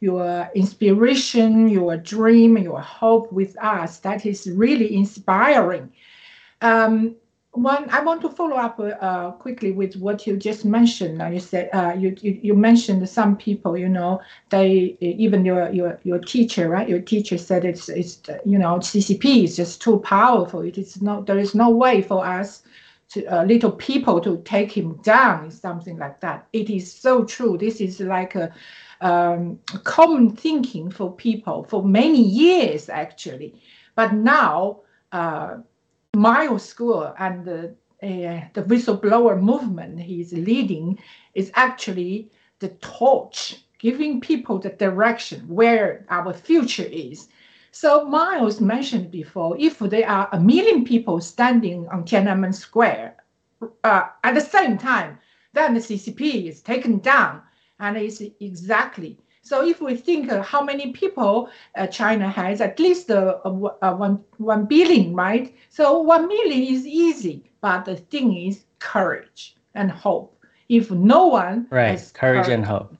your 0.00 0.50
inspiration 0.54 1.68
your 1.68 1.96
dream 1.96 2.58
your 2.58 2.80
hope 2.80 3.32
with 3.32 3.56
us. 3.62 3.98
That 4.00 4.26
is 4.26 4.46
really 4.46 4.94
inspiring. 4.94 5.92
Um, 6.60 7.16
one, 7.56 7.88
I 7.90 8.02
want 8.02 8.20
to 8.22 8.28
follow 8.28 8.56
up 8.56 8.78
uh, 8.78 9.32
quickly 9.32 9.72
with 9.72 9.96
what 9.96 10.26
you 10.26 10.36
just 10.36 10.64
mentioned. 10.64 11.20
And 11.20 11.34
you 11.34 11.40
said 11.40 11.70
uh, 11.72 11.94
you, 11.96 12.16
you, 12.20 12.38
you 12.42 12.54
mentioned 12.54 13.08
some 13.08 13.36
people, 13.36 13.76
you 13.76 13.88
know, 13.88 14.20
they 14.50 14.96
even 15.00 15.44
your 15.44 15.70
your 15.70 15.98
your 16.04 16.18
teacher, 16.18 16.68
right? 16.68 16.88
Your 16.88 17.00
teacher 17.00 17.38
said 17.38 17.64
it's 17.64 17.88
it's 17.88 18.20
you 18.44 18.58
know 18.58 18.78
CCP 18.78 19.44
is 19.44 19.56
just 19.56 19.80
too 19.80 19.98
powerful. 20.00 20.60
It 20.60 20.78
is 20.78 21.00
not 21.02 21.26
there 21.26 21.38
is 21.38 21.54
no 21.54 21.70
way 21.70 22.02
for 22.02 22.24
us 22.24 22.62
to 23.10 23.24
uh, 23.26 23.44
little 23.44 23.72
people 23.72 24.20
to 24.20 24.42
take 24.44 24.70
him 24.70 24.94
down. 25.02 25.50
Something 25.50 25.98
like 25.98 26.20
that. 26.20 26.46
It 26.52 26.70
is 26.70 26.92
so 26.92 27.24
true. 27.24 27.56
This 27.56 27.80
is 27.80 28.00
like 28.00 28.34
a 28.34 28.52
um, 29.00 29.58
common 29.84 30.36
thinking 30.36 30.90
for 30.90 31.12
people 31.12 31.64
for 31.64 31.84
many 31.84 32.22
years 32.22 32.88
actually, 32.88 33.54
but 33.94 34.12
now. 34.12 34.80
Uh, 35.12 35.58
Miles 36.16 36.72
Guo 36.72 37.14
and 37.18 37.44
the, 37.44 37.74
uh, 38.02 38.40
the 38.54 38.62
whistleblower 38.62 39.38
movement 39.38 40.00
he's 40.00 40.32
leading 40.32 40.98
is 41.34 41.50
actually 41.54 42.30
the 42.60 42.70
torch, 42.80 43.62
giving 43.78 44.22
people 44.22 44.58
the 44.58 44.70
direction 44.70 45.40
where 45.46 46.06
our 46.08 46.32
future 46.32 46.88
is. 46.90 47.28
So 47.70 48.06
Miles 48.06 48.62
mentioned 48.62 49.10
before, 49.10 49.58
if 49.58 49.78
there 49.78 50.08
are 50.08 50.30
a 50.32 50.40
million 50.40 50.84
people 50.86 51.20
standing 51.20 51.86
on 51.88 52.04
Tiananmen 52.04 52.54
Square 52.54 53.16
uh, 53.84 54.06
at 54.24 54.34
the 54.34 54.40
same 54.40 54.78
time, 54.78 55.18
then 55.52 55.74
the 55.74 55.80
CCP 55.80 56.48
is 56.48 56.62
taken 56.62 56.98
down, 57.00 57.42
and 57.78 57.98
it's 57.98 58.22
exactly 58.40 59.18
so 59.46 59.64
if 59.64 59.80
we 59.80 59.94
think 59.94 60.32
uh, 60.32 60.42
how 60.42 60.60
many 60.60 60.90
people 60.90 61.48
uh, 61.76 61.86
China 61.86 62.28
has, 62.28 62.60
at 62.60 62.80
least 62.80 63.12
uh, 63.12 63.38
uh, 63.44 63.94
one, 63.94 64.24
1 64.38 64.66
billion, 64.66 65.14
right? 65.14 65.54
So 65.68 66.00
1 66.00 66.26
million 66.26 66.74
is 66.74 66.84
easy, 66.84 67.44
but 67.60 67.84
the 67.84 67.94
thing 67.94 68.36
is 68.36 68.64
courage 68.80 69.54
and 69.76 69.88
hope. 69.88 70.36
If 70.68 70.90
no 70.90 71.26
one 71.28 71.68
right, 71.70 71.90
has 71.90 72.10
courage, 72.10 72.46
courage 72.46 72.54
and 72.54 72.64
hope. 72.64 72.96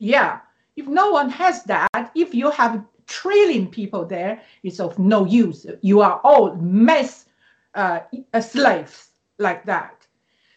Yeah, 0.00 0.40
if 0.74 0.88
no 0.88 1.12
one 1.12 1.30
has 1.30 1.62
that, 1.64 2.10
if 2.16 2.34
you 2.34 2.50
have 2.50 2.84
trillion 3.06 3.68
people 3.68 4.04
there, 4.04 4.42
it's 4.64 4.80
of 4.80 4.98
no 4.98 5.24
use. 5.24 5.66
You 5.82 6.00
are 6.00 6.20
all 6.24 6.56
mass 6.56 7.26
uh, 7.74 8.00
slaves 8.40 9.10
like 9.38 9.64
that. 9.66 10.04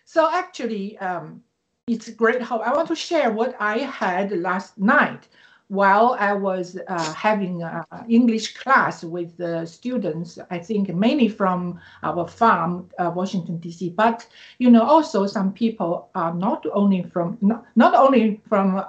So 0.06 0.28
actually, 0.32 0.98
um, 0.98 1.44
it's 1.88 2.10
great 2.12 2.42
how 2.42 2.60
I 2.60 2.74
want 2.74 2.88
to 2.90 2.96
share 2.96 3.32
what 3.32 3.56
I 3.60 3.80
had 3.80 4.32
last 4.32 4.78
night 4.78 5.28
while 5.70 6.16
I 6.20 6.34
was 6.34 6.78
uh, 6.88 7.14
having 7.14 7.64
uh, 7.64 7.84
English 8.08 8.56
class 8.56 9.04
with 9.04 9.38
the 9.38 9.66
students, 9.66 10.38
I 10.52 10.60
think 10.60 10.94
mainly 10.94 11.30
from 11.30 11.80
our 12.04 12.28
farm, 12.28 12.90
uh, 13.00 13.12
Washington 13.16 13.58
D.C., 13.58 13.90
but 13.90 14.28
you 14.60 14.70
know 14.70 14.84
also 14.84 15.26
some 15.26 15.54
people 15.54 16.10
are 16.16 16.34
not 16.34 16.66
only 16.74 17.04
from 17.04 17.38
not, 17.42 17.66
not 17.76 17.96
only 17.96 18.42
from 18.48 18.76
uh, 18.76 18.82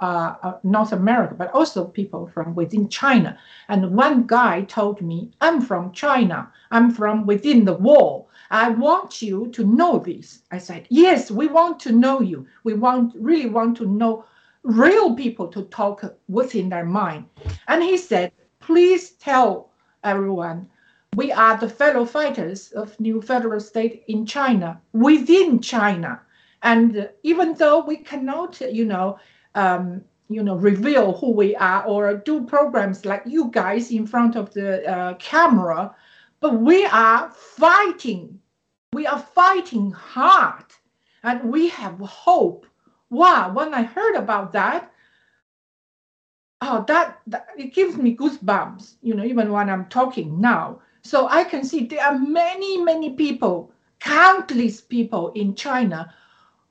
uh, 0.43 0.59
North 0.63 0.93
America, 0.93 1.35
but 1.35 1.51
also 1.55 1.85
people 1.85 2.27
from 2.27 2.55
within 2.55 2.89
China. 2.89 3.39
And 3.69 3.97
one 3.97 4.27
guy 4.27 4.63
told 4.63 5.01
me, 5.01 5.31
"I'm 5.41 5.61
from 5.61 5.93
China. 5.93 6.51
I'm 6.71 6.91
from 6.91 7.25
within 7.25 7.65
the 7.65 7.75
wall." 7.75 8.29
I 8.51 8.69
want 8.69 9.23
you 9.23 9.49
to 9.49 9.65
know 9.65 9.99
this. 9.99 10.41
I 10.53 10.59
said, 10.59 10.87
yes, 10.91 11.31
we 11.31 11.49
want 11.49 11.81
to 11.81 11.93
know 11.93 12.21
you. 12.21 12.47
We 12.63 12.75
want 12.75 13.15
really 13.19 13.49
want 13.49 13.77
to 13.79 13.87
know 13.87 14.27
real 14.65 15.15
people 15.15 15.47
to 15.49 15.63
talk 15.65 16.03
what's 16.27 16.55
in 16.55 16.69
their 16.69 16.85
mind. 16.85 17.27
And 17.69 17.83
he 17.83 17.97
said, 17.97 18.33
please 18.61 19.11
tell 19.13 19.71
everyone 20.03 20.69
we 21.15 21.31
are 21.31 21.57
the 21.57 21.69
fellow 21.69 22.05
fighters 22.05 22.73
of 22.73 22.99
new 22.99 23.23
federal 23.23 23.61
state 23.61 24.03
in 24.09 24.27
China, 24.27 24.81
within 24.93 25.61
China. 25.61 26.21
And 26.63 27.09
even 27.23 27.55
though 27.55 27.85
we 27.85 27.99
cannot, 27.99 28.61
you 28.61 28.85
know, 28.85 29.19
um, 29.55 30.03
you 30.29 30.43
know, 30.43 30.57
reveal 30.57 31.13
who 31.13 31.31
we 31.31 31.55
are 31.57 31.85
or 31.85 32.17
do 32.17 32.45
programs 32.45 33.05
like 33.05 33.23
you 33.27 33.51
guys 33.51 33.91
in 33.91 34.07
front 34.07 34.35
of 34.35 34.53
the 34.55 34.85
uh, 34.91 35.15
camera, 35.15 35.95
but 36.41 36.59
we 36.61 36.85
are 36.87 37.31
fighting. 37.31 38.41
We 38.93 39.07
are 39.07 39.19
fighting 39.19 39.91
hard, 39.91 40.65
and 41.23 41.53
we 41.53 41.69
have 41.69 41.99
hope 41.99 42.67
wow, 43.15 43.53
when 43.53 43.73
I 43.73 43.83
heard 43.83 44.17
about 44.17 44.53
that, 44.53 44.93
oh, 46.61 46.85
that, 46.89 47.21
that 47.27 47.49
it 47.57 47.75
gives 47.75 47.97
me 47.97 48.17
goosebumps, 48.17 48.97
you 49.03 49.15
know, 49.15 49.25
even 49.25 49.53
when 49.53 49.71
I'm 49.71 49.87
talking 49.87 50.41
now. 50.41 50.81
So 51.03 51.29
I 51.29 51.45
can 51.45 51.65
see 51.65 51.85
there 51.85 52.05
are 52.05 52.19
many, 52.19 52.83
many 52.83 53.11
people, 53.11 53.73
countless 54.01 54.81
people 54.81 55.33
in 55.33 55.55
China 55.55 56.13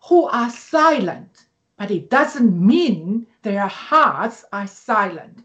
who 0.01 0.27
are 0.27 0.49
silent, 0.49 1.45
but 1.77 1.91
it 1.91 2.09
doesn't 2.09 2.59
mean 2.59 3.25
their 3.41 3.67
hearts 3.67 4.43
are 4.51 4.67
silent. 4.67 5.43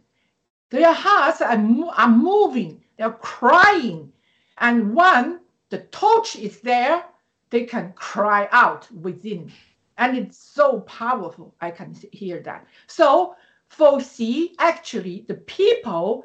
Their 0.70 0.92
hearts 0.92 1.40
are, 1.40 1.59
are 1.96 2.09
moving, 2.09 2.82
they're 2.96 3.11
crying. 3.12 4.12
And 4.59 4.94
when 4.94 5.40
the 5.70 5.78
torch 5.78 6.36
is 6.36 6.61
there, 6.61 7.05
they 7.51 7.64
can 7.64 7.92
cry 7.94 8.49
out 8.53 8.90
within 8.92 9.51
and 9.99 10.16
it's 10.16 10.38
so 10.38 10.80
powerful. 10.80 11.55
I 11.61 11.70
can 11.70 11.94
hear 12.12 12.40
that. 12.40 12.66
So 12.86 13.34
for 13.68 14.01
Xi, 14.01 14.55
actually, 14.59 15.24
the 15.28 15.34
people 15.34 16.24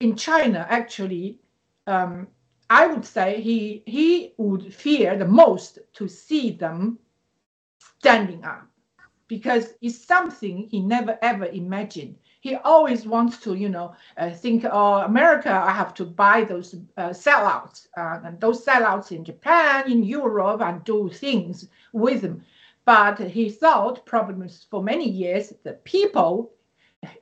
in 0.00 0.14
China 0.16 0.66
actually, 0.68 1.38
um, 1.86 2.28
I 2.70 2.86
would 2.86 3.04
say 3.04 3.40
he 3.40 3.82
he 3.86 4.34
would 4.38 4.72
fear 4.72 5.16
the 5.16 5.26
most 5.26 5.78
to 5.94 6.08
see 6.08 6.50
them 6.50 6.98
standing 8.00 8.44
up 8.44 8.68
because 9.28 9.74
it's 9.80 9.98
something 9.98 10.68
he 10.70 10.80
never 10.80 11.18
ever 11.22 11.46
imagined. 11.46 12.16
He 12.40 12.56
always 12.56 13.06
wants 13.06 13.38
to, 13.38 13.54
you 13.54 13.70
know, 13.70 13.94
uh, 14.18 14.30
think, 14.30 14.66
oh, 14.70 14.96
America, 14.96 15.50
I 15.50 15.70
have 15.70 15.94
to 15.94 16.04
buy 16.04 16.44
those 16.44 16.74
uh, 16.98 17.08
sellouts, 17.08 17.86
uh, 17.96 18.20
and 18.22 18.38
those 18.38 18.62
sellouts 18.62 19.12
in 19.12 19.24
Japan, 19.24 19.90
in 19.90 20.02
Europe, 20.02 20.60
and 20.60 20.84
do 20.84 21.08
things 21.08 21.68
with 21.94 22.20
them. 22.20 22.44
But 22.84 23.18
he 23.18 23.48
thought 23.48 24.04
probably 24.04 24.48
for 24.70 24.82
many 24.82 25.08
years 25.08 25.52
the 25.62 25.74
people, 25.84 26.52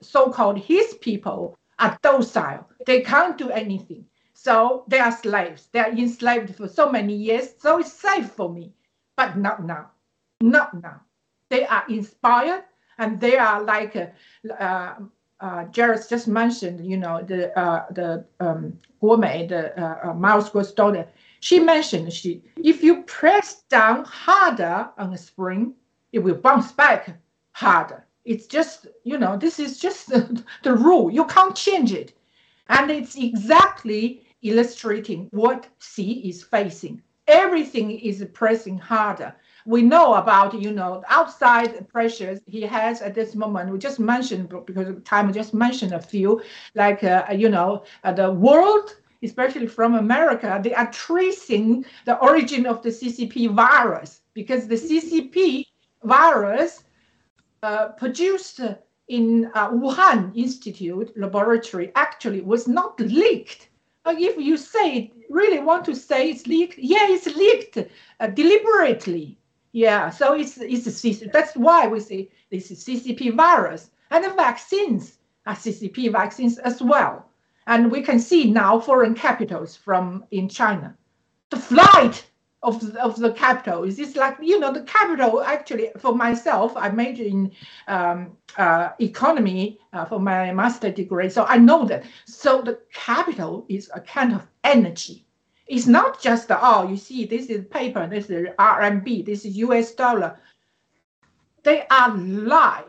so-called 0.00 0.58
his 0.58 0.94
people, 0.94 1.56
are 1.78 1.98
docile. 2.02 2.68
They 2.86 3.00
can't 3.00 3.38
do 3.38 3.50
anything. 3.50 4.06
So 4.34 4.84
they 4.88 4.98
are 4.98 5.12
slaves. 5.12 5.68
They 5.72 5.80
are 5.80 5.90
enslaved 5.90 6.56
for 6.56 6.68
so 6.68 6.90
many 6.90 7.14
years. 7.14 7.54
So 7.58 7.78
it's 7.78 7.92
safe 7.92 8.30
for 8.30 8.52
me. 8.52 8.72
But 9.16 9.36
not 9.36 9.64
now. 9.64 9.90
Not 10.40 10.74
now. 10.82 11.00
They 11.48 11.66
are 11.66 11.84
inspired 11.88 12.64
and 12.98 13.20
they 13.20 13.36
are 13.36 13.62
like 13.62 13.94
uh, 13.96 14.06
uh, 14.58 14.94
uh, 15.40 15.64
Jared 15.66 16.08
just 16.08 16.28
mentioned, 16.28 16.86
you 16.86 16.96
know, 16.96 17.22
the 17.22 17.56
uh, 17.58 17.86
the 17.90 18.24
um, 18.40 18.78
Guomei, 19.02 19.48
the 19.48 19.78
uh, 19.80 20.12
uh, 20.12 20.40
Square's 20.40 20.72
daughter 20.72 21.06
she 21.42 21.58
mentioned 21.58 22.12
she 22.12 22.40
if 22.62 22.84
you 22.84 23.02
press 23.02 23.62
down 23.68 24.04
harder 24.04 24.88
on 24.96 25.12
a 25.12 25.18
spring, 25.18 25.74
it 26.12 26.20
will 26.20 26.36
bounce 26.36 26.70
back 26.70 27.18
harder. 27.50 28.06
It's 28.24 28.46
just, 28.46 28.86
you 29.02 29.18
know, 29.18 29.36
this 29.36 29.58
is 29.58 29.80
just 29.80 30.08
the, 30.12 30.44
the 30.62 30.74
rule. 30.74 31.10
You 31.10 31.24
can't 31.26 31.56
change 31.56 31.92
it. 31.92 32.14
And 32.68 32.92
it's 32.92 33.16
exactly 33.16 34.22
illustrating 34.42 35.28
what 35.32 35.66
Xi 35.80 36.28
is 36.28 36.44
facing. 36.44 37.02
Everything 37.26 37.90
is 37.90 38.24
pressing 38.32 38.78
harder. 38.78 39.34
We 39.66 39.82
know 39.82 40.14
about, 40.14 40.54
you 40.54 40.70
know, 40.72 41.02
outside 41.08 41.88
pressures 41.88 42.38
he 42.46 42.62
has 42.62 43.02
at 43.02 43.14
this 43.14 43.34
moment. 43.34 43.70
We 43.70 43.78
just 43.78 43.98
mentioned, 43.98 44.48
because 44.64 44.88
of 44.88 45.02
time, 45.02 45.32
just 45.32 45.54
mentioned 45.54 45.92
a 45.92 46.00
few, 46.00 46.40
like, 46.76 47.02
uh, 47.02 47.26
you 47.34 47.48
know, 47.48 47.82
uh, 48.04 48.12
the 48.12 48.30
world 48.30 48.96
especially 49.22 49.66
from 49.66 49.94
America, 49.94 50.60
they 50.62 50.74
are 50.74 50.90
tracing 50.90 51.84
the 52.04 52.18
origin 52.18 52.66
of 52.66 52.82
the 52.82 52.88
CCP 52.88 53.54
virus 53.54 54.20
because 54.34 54.66
the 54.66 54.74
CCP 54.74 55.66
virus 56.02 56.84
uh, 57.62 57.88
produced 57.88 58.60
in 59.08 59.50
uh, 59.54 59.70
Wuhan 59.70 60.34
Institute 60.34 61.12
laboratory 61.16 61.92
actually 61.94 62.40
was 62.40 62.66
not 62.66 62.98
leaked. 62.98 63.68
If 64.06 64.36
you 64.36 64.56
say 64.56 65.12
really 65.30 65.60
want 65.60 65.84
to 65.84 65.94
say 65.94 66.30
it's 66.30 66.46
leaked, 66.46 66.78
yeah, 66.78 67.06
it's 67.08 67.26
leaked 67.26 67.78
uh, 68.18 68.26
deliberately. 68.28 69.38
Yeah, 69.72 70.10
so 70.10 70.34
it's 70.34 70.58
it's 70.58 70.86
a, 71.04 71.28
that's 71.28 71.54
why 71.56 71.86
we 71.86 72.00
say 72.00 72.28
this 72.50 72.70
is 72.70 72.84
CCP 72.84 73.34
virus 73.34 73.90
and 74.10 74.24
the 74.24 74.30
vaccines 74.30 75.18
are 75.46 75.54
CCP 75.54 76.12
vaccines 76.12 76.58
as 76.58 76.82
well. 76.82 77.26
And 77.66 77.90
we 77.90 78.02
can 78.02 78.18
see 78.18 78.50
now 78.50 78.80
foreign 78.80 79.14
capitals 79.14 79.76
from 79.76 80.24
in 80.30 80.48
China. 80.48 80.96
The 81.50 81.56
flight 81.58 82.24
of, 82.62 82.96
of 82.96 83.18
the 83.18 83.32
capital 83.32 83.84
is 83.84 83.96
this 83.96 84.16
like, 84.16 84.36
you 84.40 84.60
know, 84.60 84.72
the 84.72 84.82
capital 84.82 85.42
actually 85.42 85.90
for 85.98 86.14
myself, 86.14 86.76
I 86.76 86.88
major 86.90 87.24
in 87.24 87.52
um, 87.88 88.36
uh, 88.56 88.90
economy 89.00 89.78
uh, 89.92 90.04
for 90.04 90.20
my 90.20 90.52
master 90.52 90.90
degree. 90.90 91.28
So 91.28 91.44
I 91.44 91.58
know 91.58 91.84
that. 91.86 92.04
So 92.26 92.62
the 92.62 92.78
capital 92.92 93.66
is 93.68 93.90
a 93.94 94.00
kind 94.00 94.32
of 94.32 94.46
energy. 94.64 95.26
It's 95.66 95.86
not 95.86 96.20
just, 96.20 96.48
oh, 96.50 96.88
you 96.88 96.96
see, 96.96 97.24
this 97.24 97.46
is 97.46 97.64
paper, 97.66 98.06
this 98.06 98.28
is 98.30 98.48
RMB, 98.58 99.24
this 99.24 99.44
is 99.44 99.56
US 99.58 99.94
dollar. 99.94 100.38
They 101.62 101.86
are 101.90 102.16
life. 102.16 102.84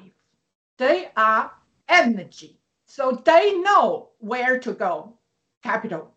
They 0.77 1.09
are 1.15 1.51
energy. 1.87 2.59
So 2.95 3.19
they 3.25 3.57
know 3.57 4.09
where 4.19 4.59
to 4.59 4.71
go, 4.71 5.17
capital, 5.63 6.13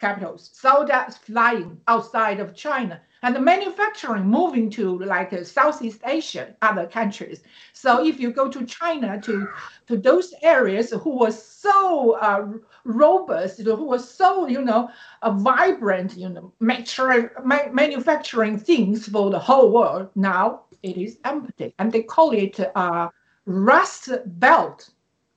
capitals. 0.00 0.50
So 0.52 0.84
that's 0.84 1.16
flying 1.16 1.80
outside 1.86 2.40
of 2.40 2.52
China 2.52 3.00
and 3.22 3.32
the 3.32 3.40
manufacturing 3.40 4.26
moving 4.26 4.70
to 4.70 4.98
like 4.98 5.32
uh, 5.32 5.44
Southeast 5.44 6.00
Asia, 6.04 6.56
other 6.62 6.88
countries. 6.88 7.44
So 7.74 8.04
if 8.04 8.18
you 8.18 8.32
go 8.32 8.48
to 8.48 8.66
China 8.66 9.20
to 9.20 9.46
to 9.86 9.96
those 9.96 10.34
areas 10.42 10.90
who 10.90 11.16
were 11.20 11.30
so 11.30 12.16
uh, 12.16 12.44
robust, 12.82 13.60
who 13.60 13.86
were 13.86 14.00
so 14.00 14.48
you 14.48 14.62
know 14.62 14.90
uh, 15.22 15.30
vibrant, 15.30 16.16
you 16.16 16.28
know, 16.28 16.52
ma- 16.58 17.70
manufacturing 17.70 18.58
things 18.58 19.06
for 19.06 19.30
the 19.30 19.38
whole 19.38 19.70
world, 19.70 20.08
now 20.16 20.62
it 20.82 20.96
is 20.96 21.20
empty, 21.24 21.72
and 21.78 21.92
they 21.92 22.02
call 22.02 22.32
it 22.32 22.58
uh, 22.74 23.06
rust 23.46 24.08
belt 24.26 24.90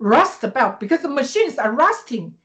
rust 0.03 0.41
belt 0.53 0.79
because 0.79 1.01
the 1.01 1.07
machines 1.07 1.57
are 1.57 1.71
rusting. 1.71 2.35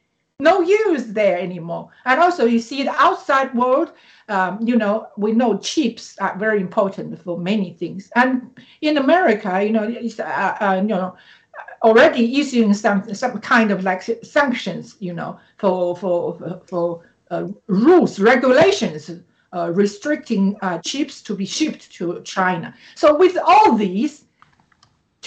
No 0.40 0.60
use 0.60 1.06
there 1.06 1.36
anymore. 1.36 1.90
And 2.04 2.20
also 2.20 2.44
you 2.44 2.60
see 2.60 2.84
the 2.84 2.94
outside 2.94 3.52
world 3.54 3.92
um, 4.28 4.60
you 4.62 4.76
know 4.76 5.08
we 5.16 5.32
know 5.32 5.58
chips 5.58 6.16
are 6.20 6.38
very 6.38 6.60
important 6.60 7.20
for 7.24 7.36
many 7.36 7.72
things. 7.72 8.10
And 8.14 8.32
in 8.80 8.96
america 8.98 9.50
you 9.64 9.72
know 9.72 9.82
it's, 9.82 10.20
uh, 10.20 10.56
uh, 10.60 10.76
you 10.80 10.94
know 10.94 11.16
already 11.82 12.40
issuing 12.40 12.74
some 12.74 13.00
some 13.14 13.40
kind 13.40 13.70
of 13.72 13.82
like 13.82 14.02
sanctions 14.22 14.96
you 15.00 15.12
know 15.12 15.38
for 15.56 15.96
for 15.96 16.60
for 16.66 17.02
uh, 17.30 17.48
rules 17.66 18.20
regulations 18.20 19.10
uh, 19.56 19.70
restricting 19.72 20.56
uh, 20.62 20.78
chips 20.78 21.22
to 21.22 21.34
be 21.34 21.46
shipped 21.46 21.90
to 21.90 22.20
china. 22.22 22.74
So 22.94 23.16
with 23.16 23.36
all 23.44 23.74
these 23.74 24.27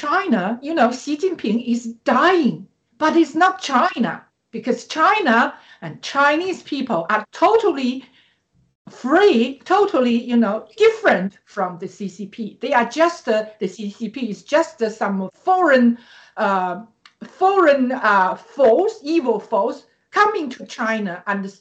China, 0.01 0.57
you 0.63 0.73
know, 0.73 0.91
Xi 0.91 1.15
Jinping 1.15 1.63
is 1.63 1.93
dying, 2.05 2.67
but 2.97 3.15
it's 3.15 3.35
not 3.35 3.61
China 3.61 4.25
because 4.49 4.87
China 4.87 5.53
and 5.81 6.01
Chinese 6.01 6.63
people 6.63 7.05
are 7.11 7.23
totally 7.31 8.03
free, 8.89 9.61
totally, 9.63 10.17
you 10.23 10.37
know, 10.37 10.67
different 10.75 11.37
from 11.45 11.77
the 11.77 11.85
CCP. 11.85 12.59
They 12.59 12.73
are 12.73 12.89
just 12.89 13.29
uh, 13.29 13.45
the 13.59 13.67
CCP 13.67 14.27
is 14.27 14.41
just 14.41 14.81
uh, 14.81 14.89
some 14.89 15.29
foreign 15.35 15.99
uh, 16.35 16.81
foreign 17.23 17.91
uh, 17.91 18.33
force, 18.33 18.99
evil 19.03 19.39
force, 19.39 19.85
coming 20.09 20.49
to 20.49 20.65
China 20.65 21.23
and 21.27 21.53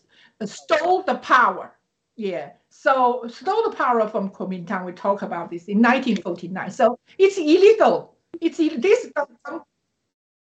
stole 0.47 1.03
the 1.03 1.17
power. 1.17 1.73
Yeah. 2.17 2.53
So 2.71 3.27
stole 3.29 3.69
the 3.69 3.77
power 3.77 4.09
from 4.09 4.31
Kuomintang. 4.31 4.87
We 4.87 4.93
talk 4.93 5.21
about 5.21 5.51
this 5.51 5.69
in 5.69 5.77
1949. 5.77 6.71
So 6.71 6.99
it's 7.19 7.37
illegal. 7.37 8.17
It's 8.41 8.57
this 8.57 9.11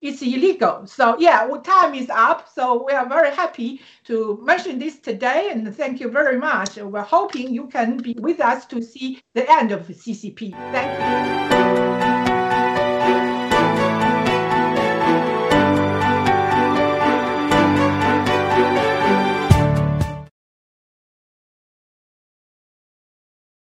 it's 0.01 0.21
illegal. 0.21 0.87
So 0.87 1.17
yeah, 1.19 1.45
well, 1.45 1.61
time 1.61 1.93
is 1.93 2.09
up. 2.09 2.49
So 2.53 2.85
we 2.85 2.93
are 2.93 3.07
very 3.07 3.31
happy 3.31 3.81
to 4.05 4.39
mention 4.41 4.79
this 4.79 4.99
today, 4.99 5.49
and 5.51 5.75
thank 5.75 5.99
you 5.99 6.09
very 6.09 6.37
much. 6.37 6.77
We're 6.77 7.01
hoping 7.01 7.53
you 7.53 7.67
can 7.67 7.97
be 7.97 8.15
with 8.17 8.39
us 8.39 8.65
to 8.67 8.81
see 8.81 9.21
the 9.33 9.49
end 9.51 9.71
of 9.71 9.87
CCP. 9.87 10.51
Thank 10.71 11.77
you. 11.77 11.88